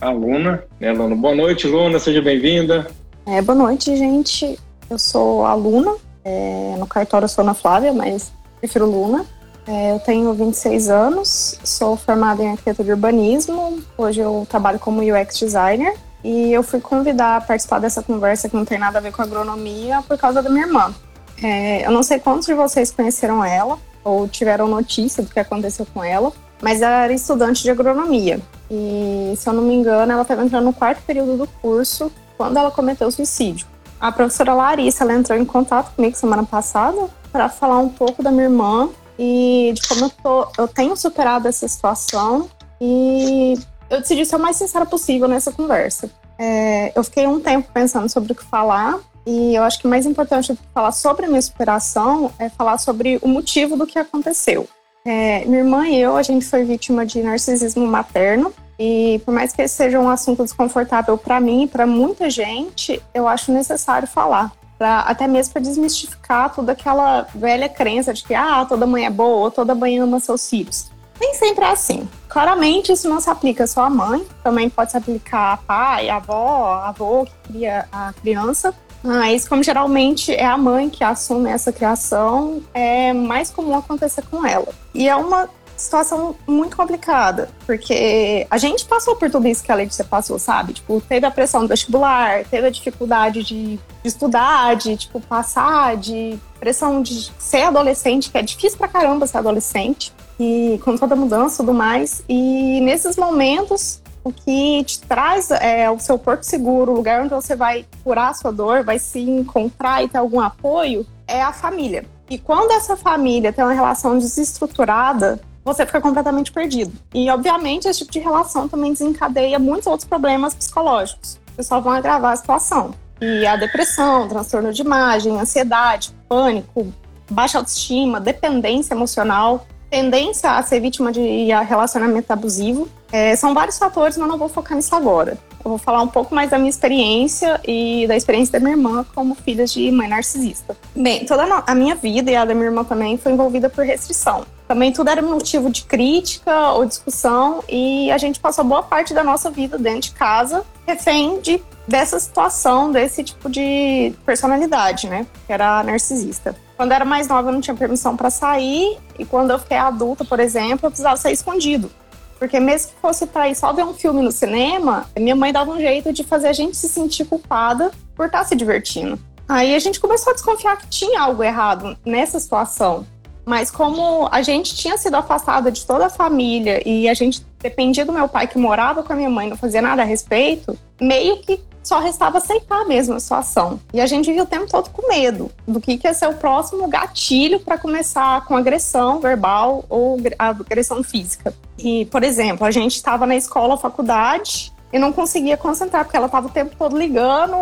[0.00, 0.64] a, a Luna.
[0.80, 1.14] Né, Luna?
[1.14, 1.98] Boa noite, Luna.
[1.98, 2.86] Seja bem-vinda.
[3.26, 4.58] É, boa noite, gente.
[4.88, 5.94] Eu sou aluna.
[6.24, 9.26] É, no cartório eu sou Ana Flávia, mas prefiro Luna.
[9.66, 13.78] É, eu tenho 26 anos, sou formada em arquitetura de urbanismo.
[13.98, 15.94] Hoje eu trabalho como UX designer.
[16.24, 19.20] E eu fui convidar a participar dessa conversa que não tem nada a ver com
[19.20, 20.94] agronomia por causa da minha irmã.
[21.42, 25.86] É, eu não sei quantos de vocês conheceram ela ou tiveram notícia do que aconteceu
[25.92, 28.40] com ela, mas ela era estudante de agronomia.
[28.70, 32.56] E, se eu não me engano, ela estava entrando no quarto período do curso quando
[32.56, 33.66] ela cometeu suicídio.
[34.00, 38.30] A professora Larissa ela entrou em contato comigo semana passada para falar um pouco da
[38.30, 38.88] minha irmã
[39.18, 42.48] e de como eu, tô, eu tenho superado essa situação
[42.80, 43.54] e
[43.88, 46.10] eu decidi ser o mais sincera possível nessa conversa.
[46.38, 50.04] É, eu fiquei um tempo pensando sobre o que falar e eu acho que mais
[50.04, 53.98] importante do que falar sobre a minha superação é falar sobre o motivo do que
[53.98, 54.68] aconteceu.
[55.06, 59.52] É, minha irmã e eu, a gente foi vítima de narcisismo materno e por mais
[59.52, 64.08] que esse seja um assunto desconfortável para mim e para muita gente, eu acho necessário
[64.08, 64.50] falar.
[64.78, 69.10] Pra, até mesmo para desmistificar toda aquela velha crença de que ah, toda mãe é
[69.10, 70.90] boa ou toda mãe ama seus filhos.
[71.20, 72.08] Nem sempre é assim.
[72.26, 76.16] Claramente isso não se aplica só à mãe, também pode se aplicar a pai, a
[76.16, 78.74] avó, avô que cria a criança.
[79.04, 84.46] Mas como geralmente é a mãe que assume essa criação, é mais comum acontecer com
[84.46, 84.68] ela.
[84.94, 89.74] E é uma situação muito complicada, porque a gente passou por tudo isso que a
[89.74, 90.72] Letícia passou, sabe?
[90.72, 95.96] Tipo, teve a pressão do vestibular, teve a dificuldade de, de estudar, de, tipo, passar,
[95.96, 101.14] de pressão de ser adolescente, que é difícil pra caramba ser adolescente, e com toda
[101.14, 102.22] a mudança e tudo mais.
[102.28, 107.34] E nesses momentos, o que te traz é o seu porto seguro, o lugar onde
[107.34, 111.52] você vai curar a sua dor, vai se encontrar e ter algum apoio, é a
[111.52, 112.06] família.
[112.30, 116.92] E quando essa família tem uma relação desestruturada, você fica completamente perdido.
[117.12, 121.92] E, obviamente, esse tipo de relação também desencadeia muitos outros problemas psicológicos, que só vão
[121.92, 122.94] agravar a situação.
[123.20, 126.92] E a depressão, transtorno de imagem, ansiedade, pânico,
[127.30, 132.88] baixa autoestima, dependência emocional, tendência a ser vítima de relacionamento abusivo.
[133.12, 135.38] É, são vários fatores, mas não vou focar nisso agora.
[135.64, 139.06] Eu vou falar um pouco mais da minha experiência e da experiência da minha irmã
[139.14, 140.76] como filha de mãe narcisista.
[140.96, 144.44] Bem, toda a minha vida e a da minha irmã também foi envolvida por restrição.
[144.66, 149.22] Também tudo era motivo de crítica ou discussão e a gente passou boa parte da
[149.22, 155.26] nossa vida dentro de casa refém de, dessa situação, desse tipo de personalidade, né?
[155.46, 156.56] Que era narcisista.
[156.76, 159.76] Quando eu era mais nova, eu não tinha permissão para sair, e quando eu fiquei
[159.76, 161.90] adulta, por exemplo, eu precisava sair escondido.
[162.38, 165.70] Porque mesmo que fosse para ir só ver um filme no cinema, minha mãe dava
[165.70, 169.18] um jeito de fazer a gente se sentir culpada por estar tá se divertindo.
[169.48, 173.06] Aí a gente começou a desconfiar que tinha algo errado nessa situação.
[173.44, 178.04] Mas como a gente tinha sido afastada de toda a família e a gente dependia
[178.04, 181.36] do meu pai que morava com a minha mãe, não fazia nada a respeito, meio
[181.42, 183.78] que só restava aceitar mesmo a situação.
[183.92, 186.34] E a gente vivia o tempo todo com medo do que, que ia ser o
[186.34, 191.54] próximo gatilho para começar com agressão verbal ou agressão física.
[191.78, 196.26] E, por exemplo, a gente estava na escola, faculdade, e não conseguia concentrar, porque ela
[196.26, 197.56] estava o tempo todo ligando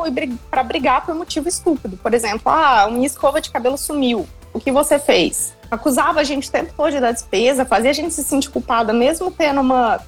[0.51, 1.97] para brigar por motivo estúpido.
[1.97, 4.29] Por exemplo, ah, minha escova de cabelo sumiu.
[4.53, 5.55] O que você fez?
[5.71, 9.31] Acusava a gente o tempo todo dar despesa, fazia a gente se sentir culpada, mesmo
[9.31, 9.99] tendo uma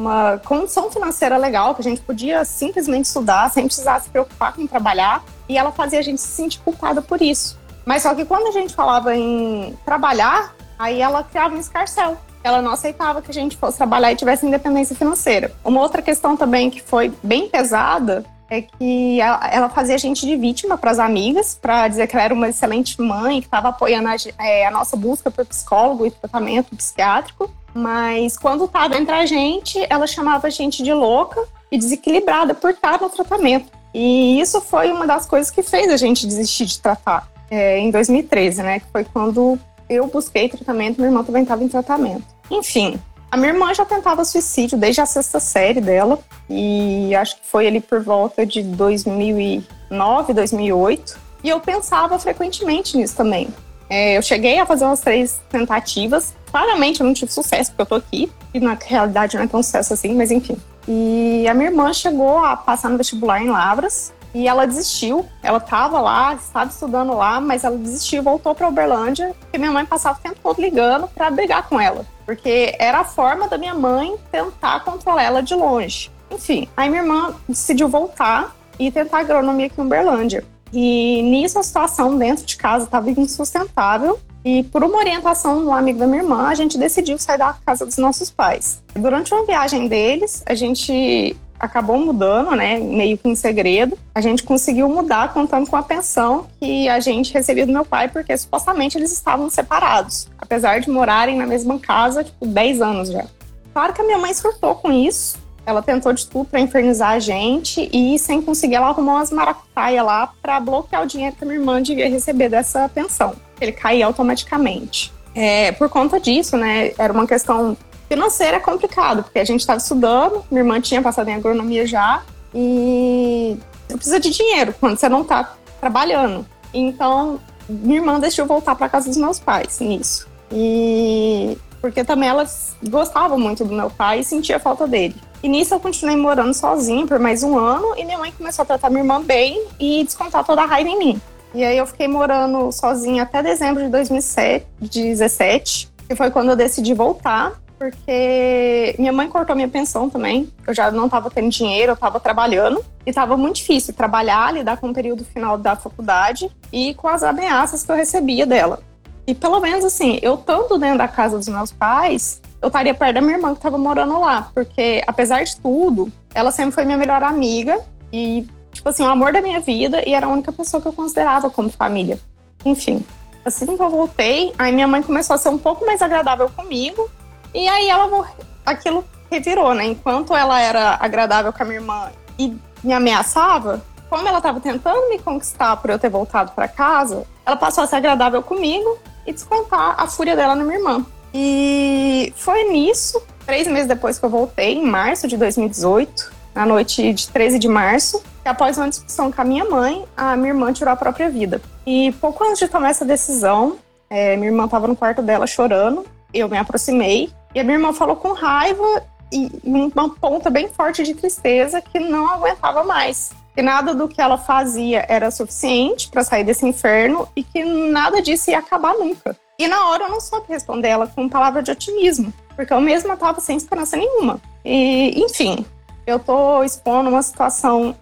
[0.00, 4.66] uma condição financeira legal, que a gente podia simplesmente estudar sem precisar se preocupar com
[4.66, 7.58] trabalhar, e ela fazia a gente se sentir culpada por isso.
[7.84, 12.16] Mas só que quando a gente falava em trabalhar, aí ela criava um escarcel.
[12.42, 15.52] Ela não aceitava que a gente fosse trabalhar e tivesse independência financeira.
[15.62, 20.36] Uma outra questão também que foi bem pesada é que ela, fazia a gente de
[20.36, 24.08] vítima para as amigas, para dizer que ela era uma excelente mãe, que estava apoiando
[24.08, 27.48] a, é, a nossa busca por psicólogo e tratamento psiquiátrico.
[27.74, 32.70] Mas quando estava entre a gente, ela chamava a gente de louca e desequilibrada por
[32.70, 33.70] estar no tratamento.
[33.94, 37.90] E isso foi uma das coisas que fez a gente desistir de tratar é, em
[37.90, 38.80] 2013, né?
[38.80, 39.58] Que foi quando
[39.88, 42.24] eu busquei tratamento, meu irmão também estava em tratamento.
[42.50, 43.00] Enfim,
[43.32, 46.18] A minha irmã já tentava suicídio desde a sexta série dela,
[46.48, 51.16] e acho que foi ali por volta de 2009, 2008.
[51.44, 53.48] E eu pensava frequentemente nisso também.
[53.90, 56.32] É, eu cheguei a fazer umas três tentativas.
[56.50, 58.32] Claramente eu não tive sucesso, porque eu tô aqui.
[58.54, 60.56] E na realidade não é tão sucesso assim, mas enfim.
[60.86, 64.12] E a minha irmã chegou a passar no vestibular em Lavras.
[64.32, 65.26] E ela desistiu.
[65.42, 69.84] Ela estava lá, estava estudando lá, mas ela desistiu, voltou para Uberlândia, porque minha mãe
[69.84, 73.74] passava o tempo todo ligando para brigar com ela, porque era a forma da minha
[73.74, 76.12] mãe tentar controlar ela de longe.
[76.30, 80.44] Enfim, aí minha irmã decidiu voltar e tentar agronomia aqui em Uberlândia.
[80.72, 84.18] E nisso a situação dentro de casa estava insustentável.
[84.44, 87.84] E por uma orientação do amigo da minha irmã, a gente decidiu sair da casa
[87.84, 88.82] dos nossos pais.
[88.94, 93.98] Durante uma viagem deles, a gente acabou mudando, né, meio que em segredo.
[94.14, 98.08] A gente conseguiu mudar contando com a pensão que a gente recebia do meu pai,
[98.08, 103.26] porque supostamente eles estavam separados, apesar de morarem na mesma casa, tipo, 10 anos já.
[103.74, 107.18] Claro que a minha mãe surtou com isso, ela tentou de tudo para infernizar a
[107.18, 111.46] gente e, sem conseguir, ela arrumou umas maracutaia lá para bloquear o dinheiro que a
[111.46, 113.34] minha irmã devia receber dessa pensão.
[113.60, 115.12] Ele caía automaticamente.
[115.34, 117.76] É, por conta disso, né, era uma questão
[118.08, 123.56] financeira complicado, porque a gente estava estudando, minha irmã tinha passado em agronomia já, e
[123.86, 126.44] você precisa de dinheiro quando você não está trabalhando.
[126.74, 127.38] Então,
[127.68, 130.28] minha irmã deixou voltar para casa dos meus pais nisso.
[130.52, 135.14] E porque também elas gostavam muito do meu pai e sentia falta dele.
[135.42, 138.66] E nisso eu continuei morando sozinha por mais um ano e minha mãe começou a
[138.66, 141.20] tratar minha irmã bem e descontar toda a raiva em mim.
[141.54, 146.92] E aí eu fiquei morando sozinha até dezembro de 2017, que foi quando eu decidi
[146.92, 150.52] voltar, porque minha mãe cortou minha pensão também.
[150.66, 154.76] Eu já não estava tendo dinheiro, eu estava trabalhando e estava muito difícil trabalhar, lidar
[154.76, 158.80] com o período final da faculdade e com as ameaças que eu recebia dela.
[159.26, 163.14] E pelo menos assim, eu estando dentro da casa dos meus pais, eu estaria perto
[163.14, 166.98] da minha irmã que estava morando lá, porque apesar de tudo, ela sempre foi minha
[166.98, 167.80] melhor amiga
[168.12, 170.92] e tipo assim, o amor da minha vida e era a única pessoa que eu
[170.92, 172.18] considerava como família.
[172.64, 173.04] Enfim,
[173.44, 177.10] assim que eu voltei, aí minha mãe começou a ser um pouco mais agradável comigo
[177.54, 178.28] e aí ela
[178.64, 179.86] aquilo revirou, né?
[179.86, 185.08] Enquanto ela era agradável com a minha irmã e me ameaçava, como ela estava tentando
[185.08, 189.32] me conquistar por eu ter voltado para casa, ela passou a ser agradável comigo e
[189.32, 191.06] descontar a fúria dela na minha irmã.
[191.32, 197.12] E foi nisso, três meses depois que eu voltei, em março de 2018, na noite
[197.12, 200.72] de 13 de março, que após uma discussão com a minha mãe, a minha irmã
[200.72, 201.60] tirou a própria vida.
[201.86, 203.78] E pouco antes de tomar essa decisão,
[204.08, 206.04] é, minha irmã estava no quarto dela chorando,
[206.34, 211.02] eu me aproximei, e a minha irmã falou com raiva e uma ponta bem forte
[211.02, 213.30] de tristeza que não aguentava mais.
[213.54, 218.22] Que nada do que ela fazia era suficiente para sair desse inferno e que nada
[218.22, 219.36] disso ia acabar nunca.
[219.60, 223.12] E na hora eu não soube responder ela com palavra de otimismo, porque eu mesma
[223.12, 224.40] estava sem esperança nenhuma.
[224.64, 225.66] E, enfim,
[226.06, 227.94] eu tô expondo uma situação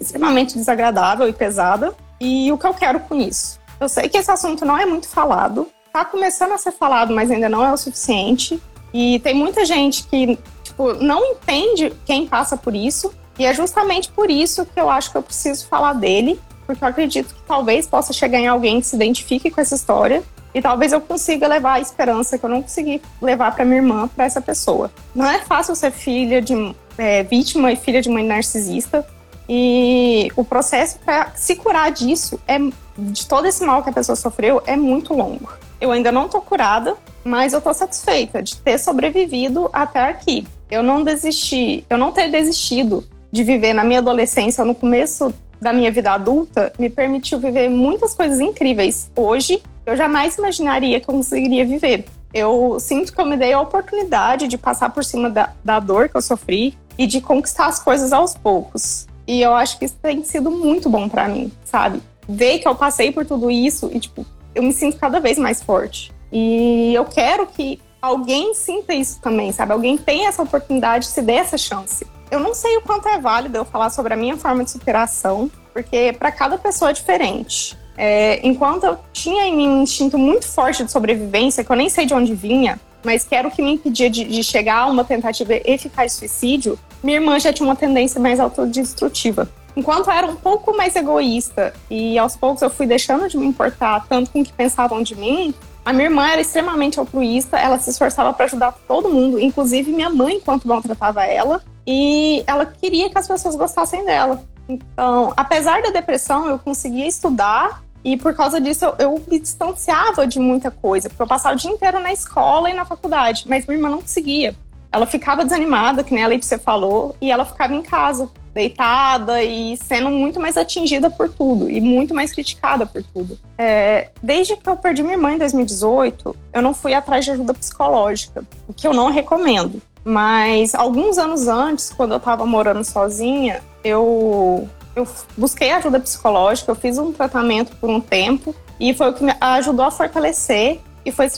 [0.00, 1.92] extremamente desagradável e pesada.
[2.20, 3.58] E o que eu quero com isso?
[3.80, 7.28] Eu sei que esse assunto não é muito falado, tá começando a ser falado, mas
[7.28, 8.62] ainda não é o suficiente.
[8.94, 13.12] E tem muita gente que tipo, não entende quem passa por isso.
[13.36, 16.88] E é justamente por isso que eu acho que eu preciso falar dele, porque eu
[16.88, 20.22] acredito que talvez possa chegar em alguém que se identifique com essa história
[20.54, 24.08] e talvez eu consiga levar a esperança que eu não consegui levar para minha irmã,
[24.08, 24.90] para essa pessoa.
[25.14, 29.06] Não é fácil ser filha de é, vítima e filha de mãe narcisista.
[29.48, 32.58] E o processo para se curar disso, é,
[32.96, 35.50] de todo esse mal que a pessoa sofreu, é muito longo.
[35.80, 40.46] Eu ainda não tô curada, mas eu tô satisfeita de ter sobrevivido até aqui.
[40.70, 45.72] Eu não desisti, eu não ter desistido de viver na minha adolescência, no começo da
[45.72, 51.14] minha vida adulta, me permitiu viver muitas coisas incríveis hoje eu jamais imaginaria que eu
[51.14, 52.04] conseguiria viver.
[52.32, 56.08] Eu sinto que eu me dei a oportunidade de passar por cima da, da dor
[56.08, 59.06] que eu sofri e de conquistar as coisas aos poucos.
[59.26, 62.00] E eu acho que isso tem sido muito bom para mim, sabe?
[62.28, 64.24] Ver que eu passei por tudo isso e, tipo,
[64.54, 66.12] eu me sinto cada vez mais forte.
[66.32, 69.72] E eu quero que alguém sinta isso também, sabe?
[69.72, 72.06] Alguém tenha essa oportunidade, se dê essa chance.
[72.30, 75.50] Eu não sei o quanto é válido eu falar sobre a minha forma de superação,
[75.72, 77.76] porque para cada pessoa é diferente.
[77.96, 81.88] É, enquanto eu tinha em mim um instinto muito forte de sobrevivência, que eu nem
[81.88, 84.86] sei de onde vinha, mas que era o que me impedia de, de chegar a
[84.86, 89.48] uma tentativa eficaz de suicídio, minha irmã já tinha uma tendência mais autodestrutiva.
[89.76, 93.46] Enquanto eu era um pouco mais egoísta e aos poucos eu fui deixando de me
[93.46, 97.78] importar tanto com o que pensavam de mim, a minha irmã era extremamente altruísta, ela
[97.78, 103.08] se esforçava para ajudar todo mundo, inclusive minha mãe, enquanto maltratava ela, e ela queria
[103.08, 104.42] que as pessoas gostassem dela.
[104.70, 110.26] Então, apesar da depressão, eu conseguia estudar e por causa disso eu, eu, me distanciava
[110.26, 113.66] de muita coisa, porque eu passava o dia inteiro na escola e na faculdade, mas
[113.66, 114.54] minha irmã não conseguia.
[114.92, 119.76] ela ficava desanimada, que nem a Letícia falou, e ela ficava em casa, deitada e
[119.76, 123.38] sendo muito mais atingida por tudo e muito mais criticada por tudo.
[123.56, 127.54] É, desde que eu perdi minha irmã em 2018, eu não fui atrás de ajuda
[127.54, 129.80] psicológica, o que eu não recomendo.
[130.04, 136.76] Mas alguns anos antes, quando eu estava morando sozinha, eu, eu busquei ajuda psicológica, eu
[136.76, 141.12] fiz um tratamento por um tempo e foi o que me ajudou a fortalecer e
[141.12, 141.28] foi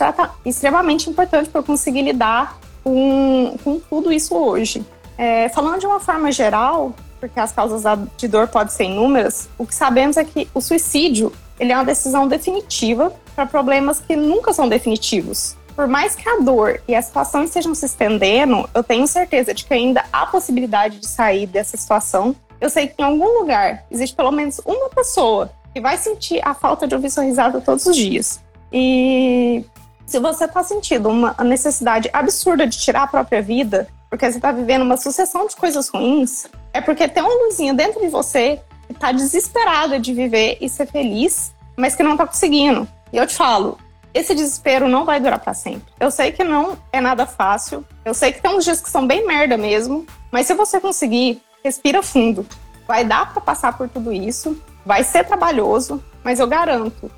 [0.44, 4.84] extremamente importante para eu conseguir lidar com, com tudo isso hoje.
[5.18, 7.84] É, falando de uma forma geral, porque as causas
[8.16, 11.84] de dor podem ser inúmeras, o que sabemos é que o suicídio ele é uma
[11.84, 15.56] decisão definitiva para problemas que nunca são definitivos.
[15.74, 19.64] Por mais que a dor e a situação estejam se estendendo, eu tenho certeza de
[19.64, 22.36] que ainda há possibilidade de sair dessa situação.
[22.60, 26.54] Eu sei que em algum lugar existe pelo menos uma pessoa que vai sentir a
[26.54, 28.40] falta de ouvir sua risada todos os dias.
[28.72, 29.64] E
[30.06, 34.52] se você está sentindo uma necessidade absurda de tirar a própria vida, porque você está
[34.52, 38.92] vivendo uma sucessão de coisas ruins, é porque tem uma luzinha dentro de você que
[38.92, 42.86] está desesperada de viver e ser feliz, mas que não está conseguindo.
[43.10, 43.78] E eu te falo,
[44.14, 45.92] esse desespero não vai durar para sempre.
[45.98, 49.06] Eu sei que não é nada fácil, eu sei que tem uns dias que são
[49.06, 52.46] bem merda mesmo, mas se você conseguir, respira fundo.
[52.86, 57.10] Vai dar para passar por tudo isso, vai ser trabalhoso, mas eu garanto,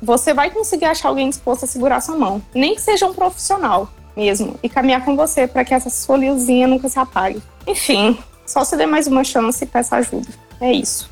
[0.00, 3.88] você vai conseguir achar alguém disposto a segurar sua mão, nem que seja um profissional
[4.16, 7.42] mesmo e caminhar com você para que essa sua luzinha nunca se apague.
[7.66, 10.28] Enfim, só se dê mais uma chance e peça ajuda.
[10.60, 11.10] É isso.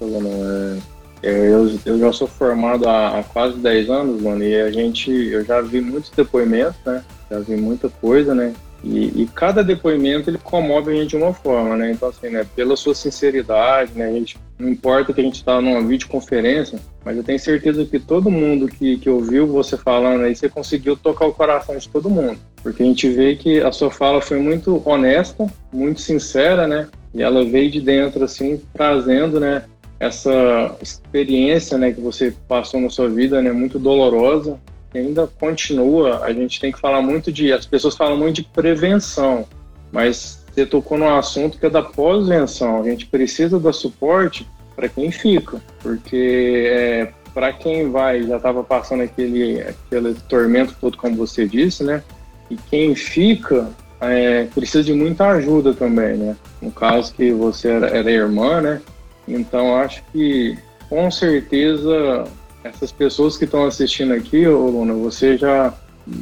[0.00, 0.78] É,
[1.22, 5.44] eu, eu já sou formado há, há, quase 10 anos, mano, e a gente, eu
[5.44, 7.04] já vi muitos depoimentos, né?
[7.30, 8.52] Já vi muita coisa, né?
[8.84, 11.92] E, e, cada depoimento ele comove a gente de uma forma, né?
[11.92, 12.44] Então, assim, né?
[12.56, 14.08] Pela sua sinceridade, né?
[14.08, 18.00] A gente, não importa que a gente está numa videoconferência, mas eu tenho certeza que
[18.00, 22.10] todo mundo que, que ouviu você falando aí, você conseguiu tocar o coração de todo
[22.10, 22.38] mundo.
[22.60, 26.88] Porque a gente vê que a sua fala foi muito honesta, muito sincera, né?
[27.14, 29.62] E ela veio de dentro, assim, trazendo, né?
[30.02, 31.92] Essa experiência, né?
[31.92, 33.52] Que você passou na sua vida, né?
[33.52, 34.58] Muito dolorosa,
[34.92, 37.52] ainda continua, a gente tem que falar muito de.
[37.52, 39.46] As pessoas falam muito de prevenção,
[39.92, 42.80] mas você tocou num assunto que é da pós-venção.
[42.80, 44.44] A gente precisa dar suporte
[44.74, 50.96] para quem fica, porque é, para quem vai, já estava passando aquele, aquele tormento todo,
[50.96, 52.02] como você disse, né?
[52.50, 56.36] E quem fica é, precisa de muita ajuda também, né?
[56.60, 58.82] No caso que você era, era irmã, né?
[59.26, 60.56] Então acho que
[60.88, 62.24] com certeza
[62.64, 65.74] essas pessoas que estão assistindo aqui, Luna, você já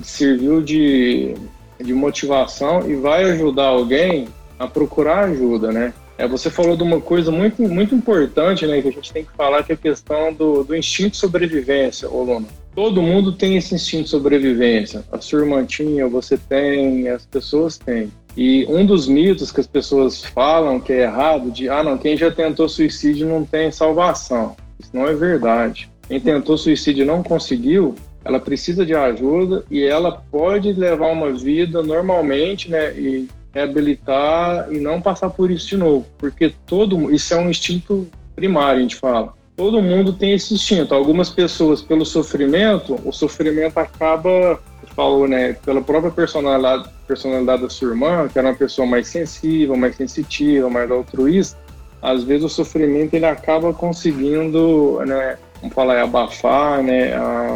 [0.03, 1.35] serviu de,
[1.81, 4.29] de motivação e vai ajudar alguém
[4.59, 5.93] a procurar ajuda, né?
[6.19, 9.33] É, você falou de uma coisa muito, muito importante, né, que a gente tem que
[9.33, 12.47] falar, que é a questão do, do instinto de sobrevivência, Luna.
[12.75, 15.03] Todo mundo tem esse instinto de sobrevivência.
[15.11, 18.13] A sua irmã tinha, você tem, as pessoas têm.
[18.37, 22.17] E um dos mitos que as pessoas falam que é errado, de, ah, não, quem
[22.17, 24.57] já tentou suicídio não tem salvação.
[24.79, 25.91] Isso não é verdade.
[26.09, 31.33] Quem tentou suicídio e não conseguiu, ela precisa de ajuda e ela pode levar uma
[31.33, 32.93] vida normalmente, né?
[32.99, 38.09] E reabilitar e não passar por isso de novo, porque todo isso é um instinto
[38.35, 39.35] primário, a gente fala.
[39.57, 40.95] Todo mundo tem esse instinto.
[40.95, 44.59] Algumas pessoas, pelo sofrimento, o sofrimento acaba,
[44.95, 49.77] falou, né, pela própria personalidade, personalidade da sua irmã, que era uma pessoa mais sensível,
[49.77, 51.59] mais sensitiva, mais altruísta,
[52.03, 57.13] às vezes o sofrimento ele acaba conseguindo, né, vamos falar, é abafar, né,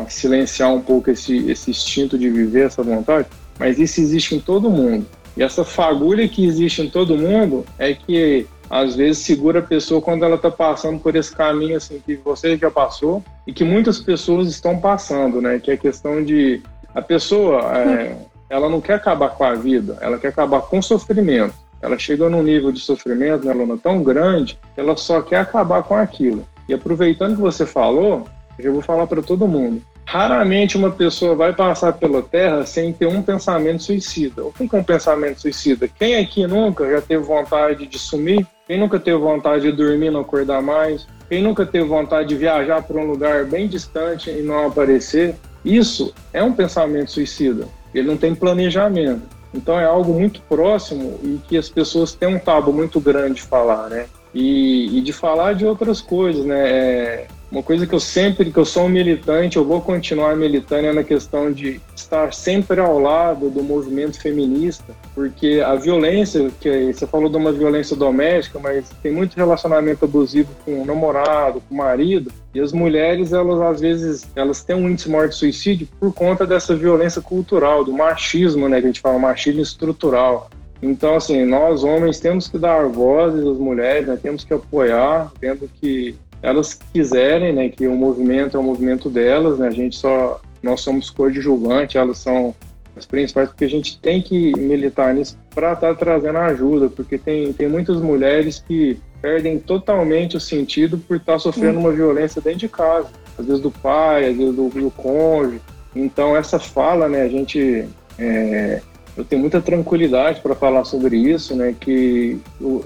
[0.08, 3.28] silenciar um pouco esse, esse instinto de viver, essa vontade,
[3.58, 5.06] mas isso existe em todo mundo.
[5.36, 10.00] E essa fagulha que existe em todo mundo é que às vezes segura a pessoa
[10.00, 14.00] quando ela está passando por esse caminho assim que você já passou e que muitas
[14.00, 15.58] pessoas estão passando, né?
[15.58, 16.62] Que é a questão de
[16.94, 18.16] a pessoa é,
[18.48, 21.54] ela não quer acabar com a vida, ela quer acabar com o sofrimento.
[21.82, 25.82] Ela chega num nível de sofrimento, né, Luna, tão grande, que ela só quer acabar
[25.82, 26.46] com aquilo.
[26.66, 28.26] E aproveitando que você falou,
[28.58, 29.82] eu vou falar para todo mundo.
[30.06, 34.44] Raramente uma pessoa vai passar pela Terra sem ter um pensamento suicida.
[34.44, 35.88] O que é um pensamento suicida?
[35.88, 38.46] Quem aqui nunca já teve vontade de sumir?
[38.66, 41.06] Quem nunca teve vontade de dormir não acordar mais?
[41.28, 45.34] Quem nunca teve vontade de viajar para um lugar bem distante e não aparecer?
[45.64, 47.66] Isso é um pensamento suicida.
[47.94, 49.22] Ele não tem planejamento.
[49.52, 53.42] Então é algo muito próximo e que as pessoas têm um tabu muito grande de
[53.42, 54.06] falar, né?
[54.34, 56.68] e, e de falar de outras coisas, né?
[56.68, 60.88] É, uma coisa que eu sempre, que eu sou um militante, eu vou continuar militando
[60.88, 66.92] é na questão de estar sempre ao lado do movimento feminista, porque a violência, que
[66.92, 71.74] você falou de uma violência doméstica, mas tem muito relacionamento abusivo com o namorado, com
[71.74, 75.88] o marido, e as mulheres, elas às vezes, elas têm um índice maior de suicídio
[75.98, 80.50] por conta dessa violência cultural, do machismo, né, que a gente fala, machismo estrutural.
[80.82, 85.68] Então, assim, nós homens temos que dar vozes às mulheres, né, temos que apoiar, tendo
[85.80, 86.14] que
[86.44, 90.82] elas quiserem, né, que o movimento é o movimento delas, né, a gente só, nós
[90.82, 92.54] somos coadjuvantes, elas são
[92.94, 97.16] as principais, porque a gente tem que militar nisso para estar tá trazendo ajuda, porque
[97.16, 102.42] tem, tem muitas mulheres que perdem totalmente o sentido por estar tá sofrendo uma violência
[102.42, 105.62] dentro de casa, às vezes do pai, às vezes do, do cônjuge.
[105.96, 107.88] Então, essa fala, né, a gente.
[108.18, 108.82] É,
[109.16, 112.36] eu tenho muita tranquilidade para falar sobre isso, né, que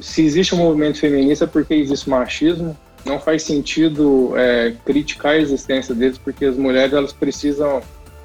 [0.00, 5.38] se existe um movimento feminista é porque existe machismo, não faz sentido é, criticar a
[5.38, 7.80] existência deles, porque as mulheres elas precisam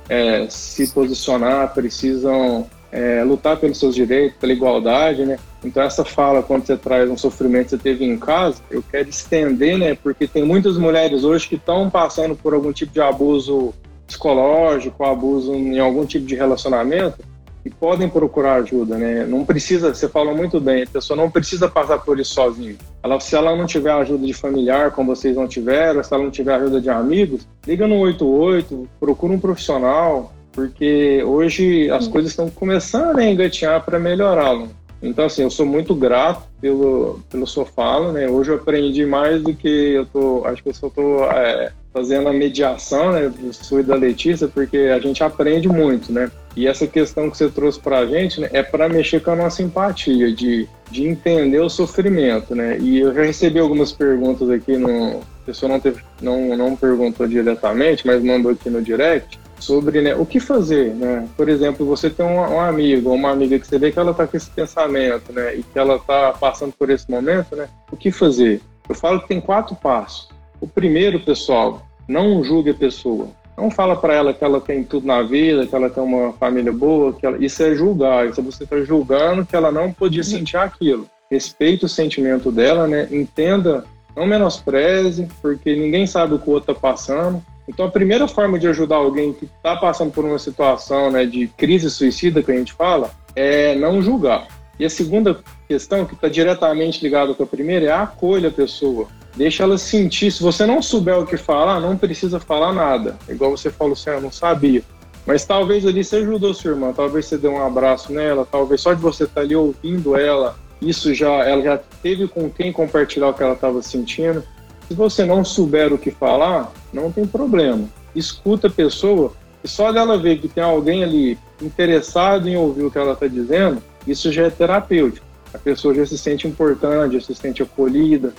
[0.10, 5.38] é, se posicionar, precisam é, lutar pelos seus direitos, pela igualdade, né?
[5.64, 9.10] Então essa fala, quando você traz um sofrimento que você teve em casa, eu quero
[9.10, 9.96] estender, né?
[9.96, 13.74] Porque tem muitas mulheres hoje que estão passando por algum tipo de abuso
[14.06, 17.18] psicológico, abuso em algum tipo de relacionamento,
[17.66, 19.26] e podem procurar ajuda, né?
[19.26, 22.76] Não precisa, você falou muito bem, a pessoa não precisa passar por isso sozinha.
[23.02, 26.32] Ela, se ela não tiver ajuda de familiar, como vocês não tiveram, se ela não
[26.32, 32.50] tiver ajuda de amigos, liga no 88, procura um profissional, porque hoje as coisas estão
[32.50, 34.70] começando a engatear para melhorá-lo.
[35.02, 38.30] Então, assim, eu sou muito grato pelo, pelo sua fala, né?
[38.30, 42.28] Hoje eu aprendi mais do que eu tô, acho que eu só tô é, fazendo
[42.28, 46.32] a mediação, né, do Sul e da Letícia, porque a gente aprende muito, né?
[46.56, 49.36] E essa questão que você trouxe para a gente né, é para mexer com a
[49.36, 52.78] nossa empatia, de, de entender o sofrimento, né?
[52.80, 55.20] E eu já recebi algumas perguntas aqui no.
[55.20, 60.16] A pessoa não, teve, não, não perguntou diretamente, mas mandou aqui no direct sobre né,
[60.16, 61.28] o que fazer, né?
[61.38, 64.12] Por exemplo, você tem um, um amigo ou uma amiga que você vê que ela
[64.12, 65.56] está com esse pensamento, né?
[65.56, 67.68] E que ela está passando por esse momento, né?
[67.92, 68.62] O que fazer?
[68.88, 70.30] Eu falo que tem quatro passos.
[70.64, 73.28] O primeiro, pessoal, não julgue a pessoa.
[73.58, 76.72] Não fala para ela que ela tem tudo na vida, que ela tem uma família
[76.72, 77.38] boa, que ela...
[77.44, 81.06] isso é julgar, isso é você está julgando que ela não podia sentir aquilo.
[81.30, 83.10] Respeite o sentimento dela, né?
[83.12, 83.84] Entenda,
[84.16, 87.44] não menospreze, porque ninguém sabe o que o outro está passando.
[87.68, 91.46] Então, a primeira forma de ajudar alguém que está passando por uma situação né, de
[91.58, 94.48] crise suicida, que a gente fala, é não julgar.
[94.80, 95.38] E a segunda
[95.68, 99.10] questão, que está diretamente ligada com a primeira, é acolha a pessoa.
[99.36, 100.32] Deixa ela sentir.
[100.32, 103.18] Se você não souber o que falar, não precisa falar nada.
[103.28, 104.84] Igual você falou assim, eu não sabia.
[105.26, 108.94] Mas talvez ali você ajudou sua irmã, talvez você deu um abraço nela, talvez só
[108.94, 113.30] de você estar tá ali ouvindo ela, isso já ela já teve com quem compartilhar
[113.30, 114.44] o que ela estava sentindo.
[114.88, 117.88] Se você não souber o que falar, não tem problema.
[118.14, 122.92] Escuta a pessoa e só dela ver que tem alguém ali interessado em ouvir o
[122.92, 125.26] que ela está dizendo, isso já é terapêutico.
[125.54, 128.34] A pessoa já se sente importante, já se sente acolhida,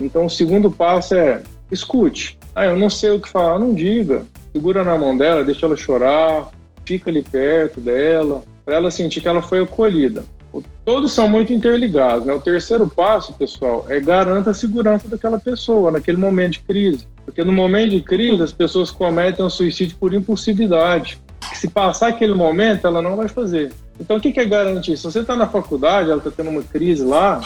[0.00, 2.38] então, o segundo passo é escute.
[2.54, 4.24] Ah, eu não sei o que falar, não diga.
[4.52, 6.50] Segura na mão dela, deixa ela chorar,
[6.84, 10.24] fica ali perto dela, para ela sentir que ela foi acolhida.
[10.84, 12.24] Todos são muito interligados.
[12.24, 12.32] Né?
[12.32, 17.06] O terceiro passo, pessoal, é garanta a segurança daquela pessoa naquele momento de crise.
[17.24, 21.20] Porque no momento de crise, as pessoas cometem o suicídio por impulsividade.
[21.52, 23.70] Se passar aquele momento, ela não vai fazer.
[24.00, 24.96] Então, o que é garantir?
[24.96, 27.40] Se você está na faculdade, ela está tendo uma crise lá,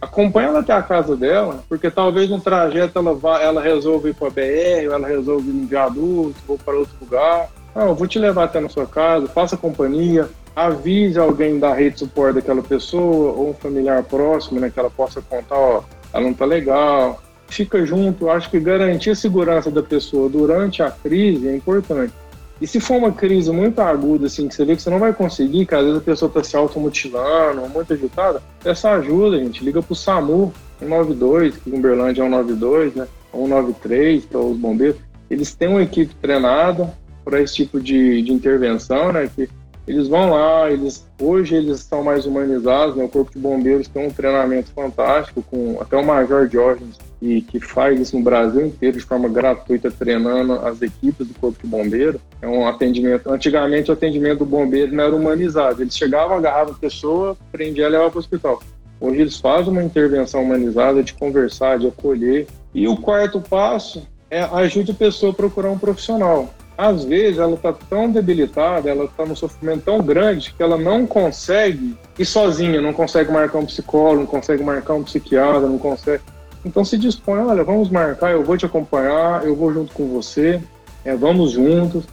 [0.00, 4.14] acompanha ela até a casa dela, porque talvez no trajeto ela vá, ela resolva ir
[4.14, 7.48] para a BR, ou ela resolve ir no viaduto, ou para outro lugar.
[7.74, 11.94] Não, eu vou te levar até na sua casa, faça companhia, avise alguém da rede
[11.94, 15.82] de suporte daquela pessoa, ou um familiar próximo, né, que ela possa contar, ó,
[16.12, 17.22] ela não tá legal.
[17.48, 22.12] Fica junto, acho que garantir a segurança da pessoa durante a crise é importante.
[22.60, 25.12] E se for uma crise muito aguda, assim, que você vê que você não vai
[25.12, 29.64] conseguir, que às vezes a pessoa está se automutilando, muito agitada, peça ajuda, gente.
[29.64, 33.06] Liga pro SAMU 192, que em Uberlândia é 192, né?
[33.32, 34.96] 193, que é os bombeiros.
[35.30, 36.92] Eles têm uma equipe treinada
[37.24, 39.30] para esse tipo de, de intervenção, né?
[39.34, 39.48] Que
[39.86, 43.04] eles vão lá, eles hoje eles estão mais humanizados, né?
[43.04, 47.58] O Corpo de Bombeiros tem um treinamento fantástico com até o Major Diógenes e que
[47.60, 52.20] faz isso no Brasil inteiro de forma gratuita, treinando as equipes do Corpo de Bombeiro.
[52.40, 53.30] É um atendimento.
[53.30, 55.82] Antigamente o atendimento do bombeiro não era humanizado.
[55.82, 58.62] Eles chegavam, agarravam a pessoa, prendiam e levavam para o hospital.
[59.00, 62.46] Hoje eles fazem uma intervenção humanizada de conversar, de acolher.
[62.74, 67.54] E o quarto passo é ajude a pessoa a procurar um profissional às vezes ela
[67.54, 72.80] está tão debilitada, ela está num sofrimento tão grande que ela não consegue ir sozinha,
[72.80, 76.22] não consegue marcar um psicólogo, não consegue marcar um psiquiatra, não consegue.
[76.64, 80.60] Então se dispõe, olha, vamos marcar, eu vou te acompanhar, eu vou junto com você,
[81.04, 82.04] é, vamos juntos,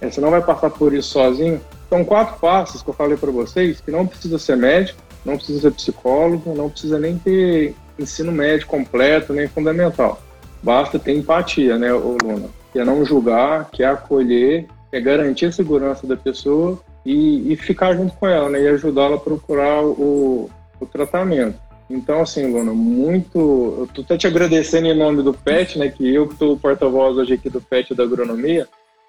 [0.00, 1.60] é, você não vai passar por isso sozinho.
[1.88, 5.62] São quatro passos que eu falei para vocês, que não precisa ser médico, não precisa
[5.62, 10.20] ser psicólogo, não precisa nem ter ensino médio completo, nem fundamental.
[10.62, 12.48] Basta ter empatia, né, Luna?
[12.72, 17.52] Que é não julgar, que é acolher, que é garantir a segurança da pessoa e,
[17.52, 18.60] e ficar junto com ela, né?
[18.62, 20.50] E ajudá-la a procurar o,
[20.80, 21.58] o tratamento.
[21.88, 23.38] Então, assim, Luna, muito.
[23.78, 25.88] Eu tô até te agradecendo em nome do PET, né?
[25.88, 28.66] Que eu que estou porta-voz hoje aqui do PET da agronomia.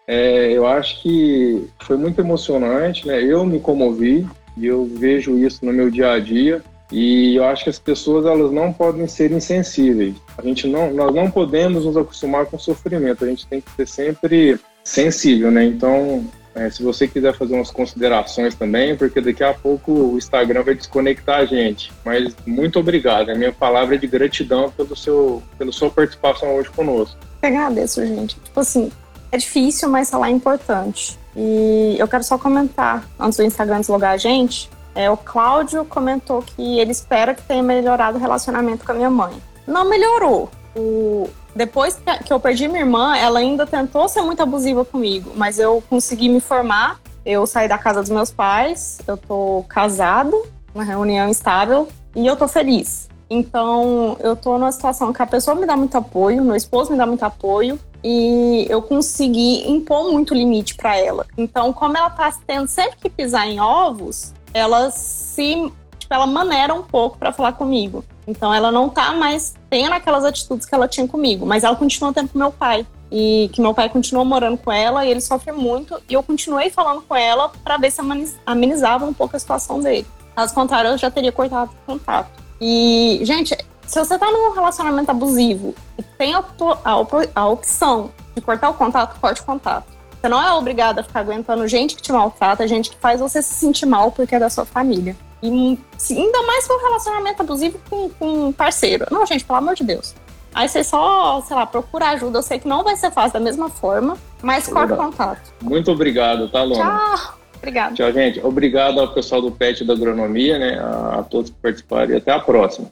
[0.08, 3.24] É, eu acho que foi muito emocionante, né?
[3.24, 6.62] Eu me comovi e eu vejo isso no meu dia a dia.
[6.92, 10.16] E eu acho que as pessoas elas não podem ser insensíveis.
[10.38, 13.24] A gente não, nós não podemos nos acostumar com o sofrimento.
[13.24, 15.66] A gente tem que ser sempre sensível, né?
[15.66, 16.24] Então,
[16.56, 20.74] é, se você quiser fazer umas considerações também, porque daqui a pouco o Instagram vai
[20.74, 21.92] desconectar a gente.
[22.04, 23.30] Mas muito obrigado.
[23.30, 27.18] A minha palavra é de gratidão pelo seu, pela sua participação hoje conosco.
[27.42, 28.36] Eu agradeço, gente.
[28.40, 28.90] Tipo assim,
[29.34, 31.20] é difícil, mas falar é importante.
[31.36, 36.42] E eu quero só comentar, antes do Instagram deslogar a gente, é, o Cláudio comentou
[36.42, 39.34] que ele espera que tenha melhorado o relacionamento com a minha mãe.
[39.68, 40.50] Não melhorou.
[40.74, 45.58] O, depois que eu perdi minha irmã, ela ainda tentou ser muito abusiva comigo, mas
[45.58, 47.00] eu consegui me formar.
[47.26, 50.36] Eu saí da casa dos meus pais, eu tô casada,
[50.74, 53.10] uma reunião estável e eu tô feliz.
[53.30, 56.98] Então, eu tô numa situação que a pessoa me dá muito apoio, meu esposo me
[56.98, 61.26] dá muito apoio, e eu consegui impor muito limite para ela.
[61.36, 66.74] Então, como ela tá tendo sempre que pisar em ovos, ela se tipo, ela maneira
[66.74, 68.06] um pouco para falar comigo.
[68.28, 72.14] Então ela não tá mais tendo aquelas atitudes que ela tinha comigo, mas ela continua
[72.14, 72.86] tendo com meu pai.
[73.12, 76.02] E que meu pai continuou morando com ela e ele sofre muito.
[76.10, 78.02] E eu continuei falando com ela para ver se
[78.46, 80.08] amenizava um pouco a situação dele.
[80.36, 82.30] Caso contrário, eu já teria cortado o contato.
[82.60, 83.56] E, gente,
[83.86, 86.44] se você tá num relacionamento abusivo e tem a,
[86.84, 86.92] a,
[87.36, 89.86] a opção de cortar o contato, corte o contato.
[90.20, 93.42] Você não é obrigada a ficar aguentando gente que te maltrata, gente que faz você
[93.42, 95.16] se sentir mal porque é da sua família.
[95.42, 95.78] E
[96.12, 99.06] ainda mais com um relacionamento abusivo com, com um parceiro.
[99.12, 100.16] Não, gente, pelo amor de Deus.
[100.54, 102.40] Aí você só, sei lá, procura ajuda.
[102.40, 105.54] Eu sei que não vai ser fácil da mesma forma, mas corta o contato.
[105.62, 107.16] Muito obrigado, tá, Lona?
[107.18, 107.36] Tchau.
[107.58, 107.96] Obrigado.
[107.96, 108.40] Tchau, gente.
[108.42, 110.80] Obrigado ao pessoal do PET da Agronomia, né?
[110.80, 112.90] A, a todos que participaram e até a próxima.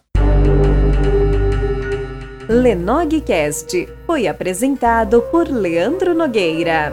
[2.49, 6.91] Lenogcast foi apresentado por Leandro Nogueira.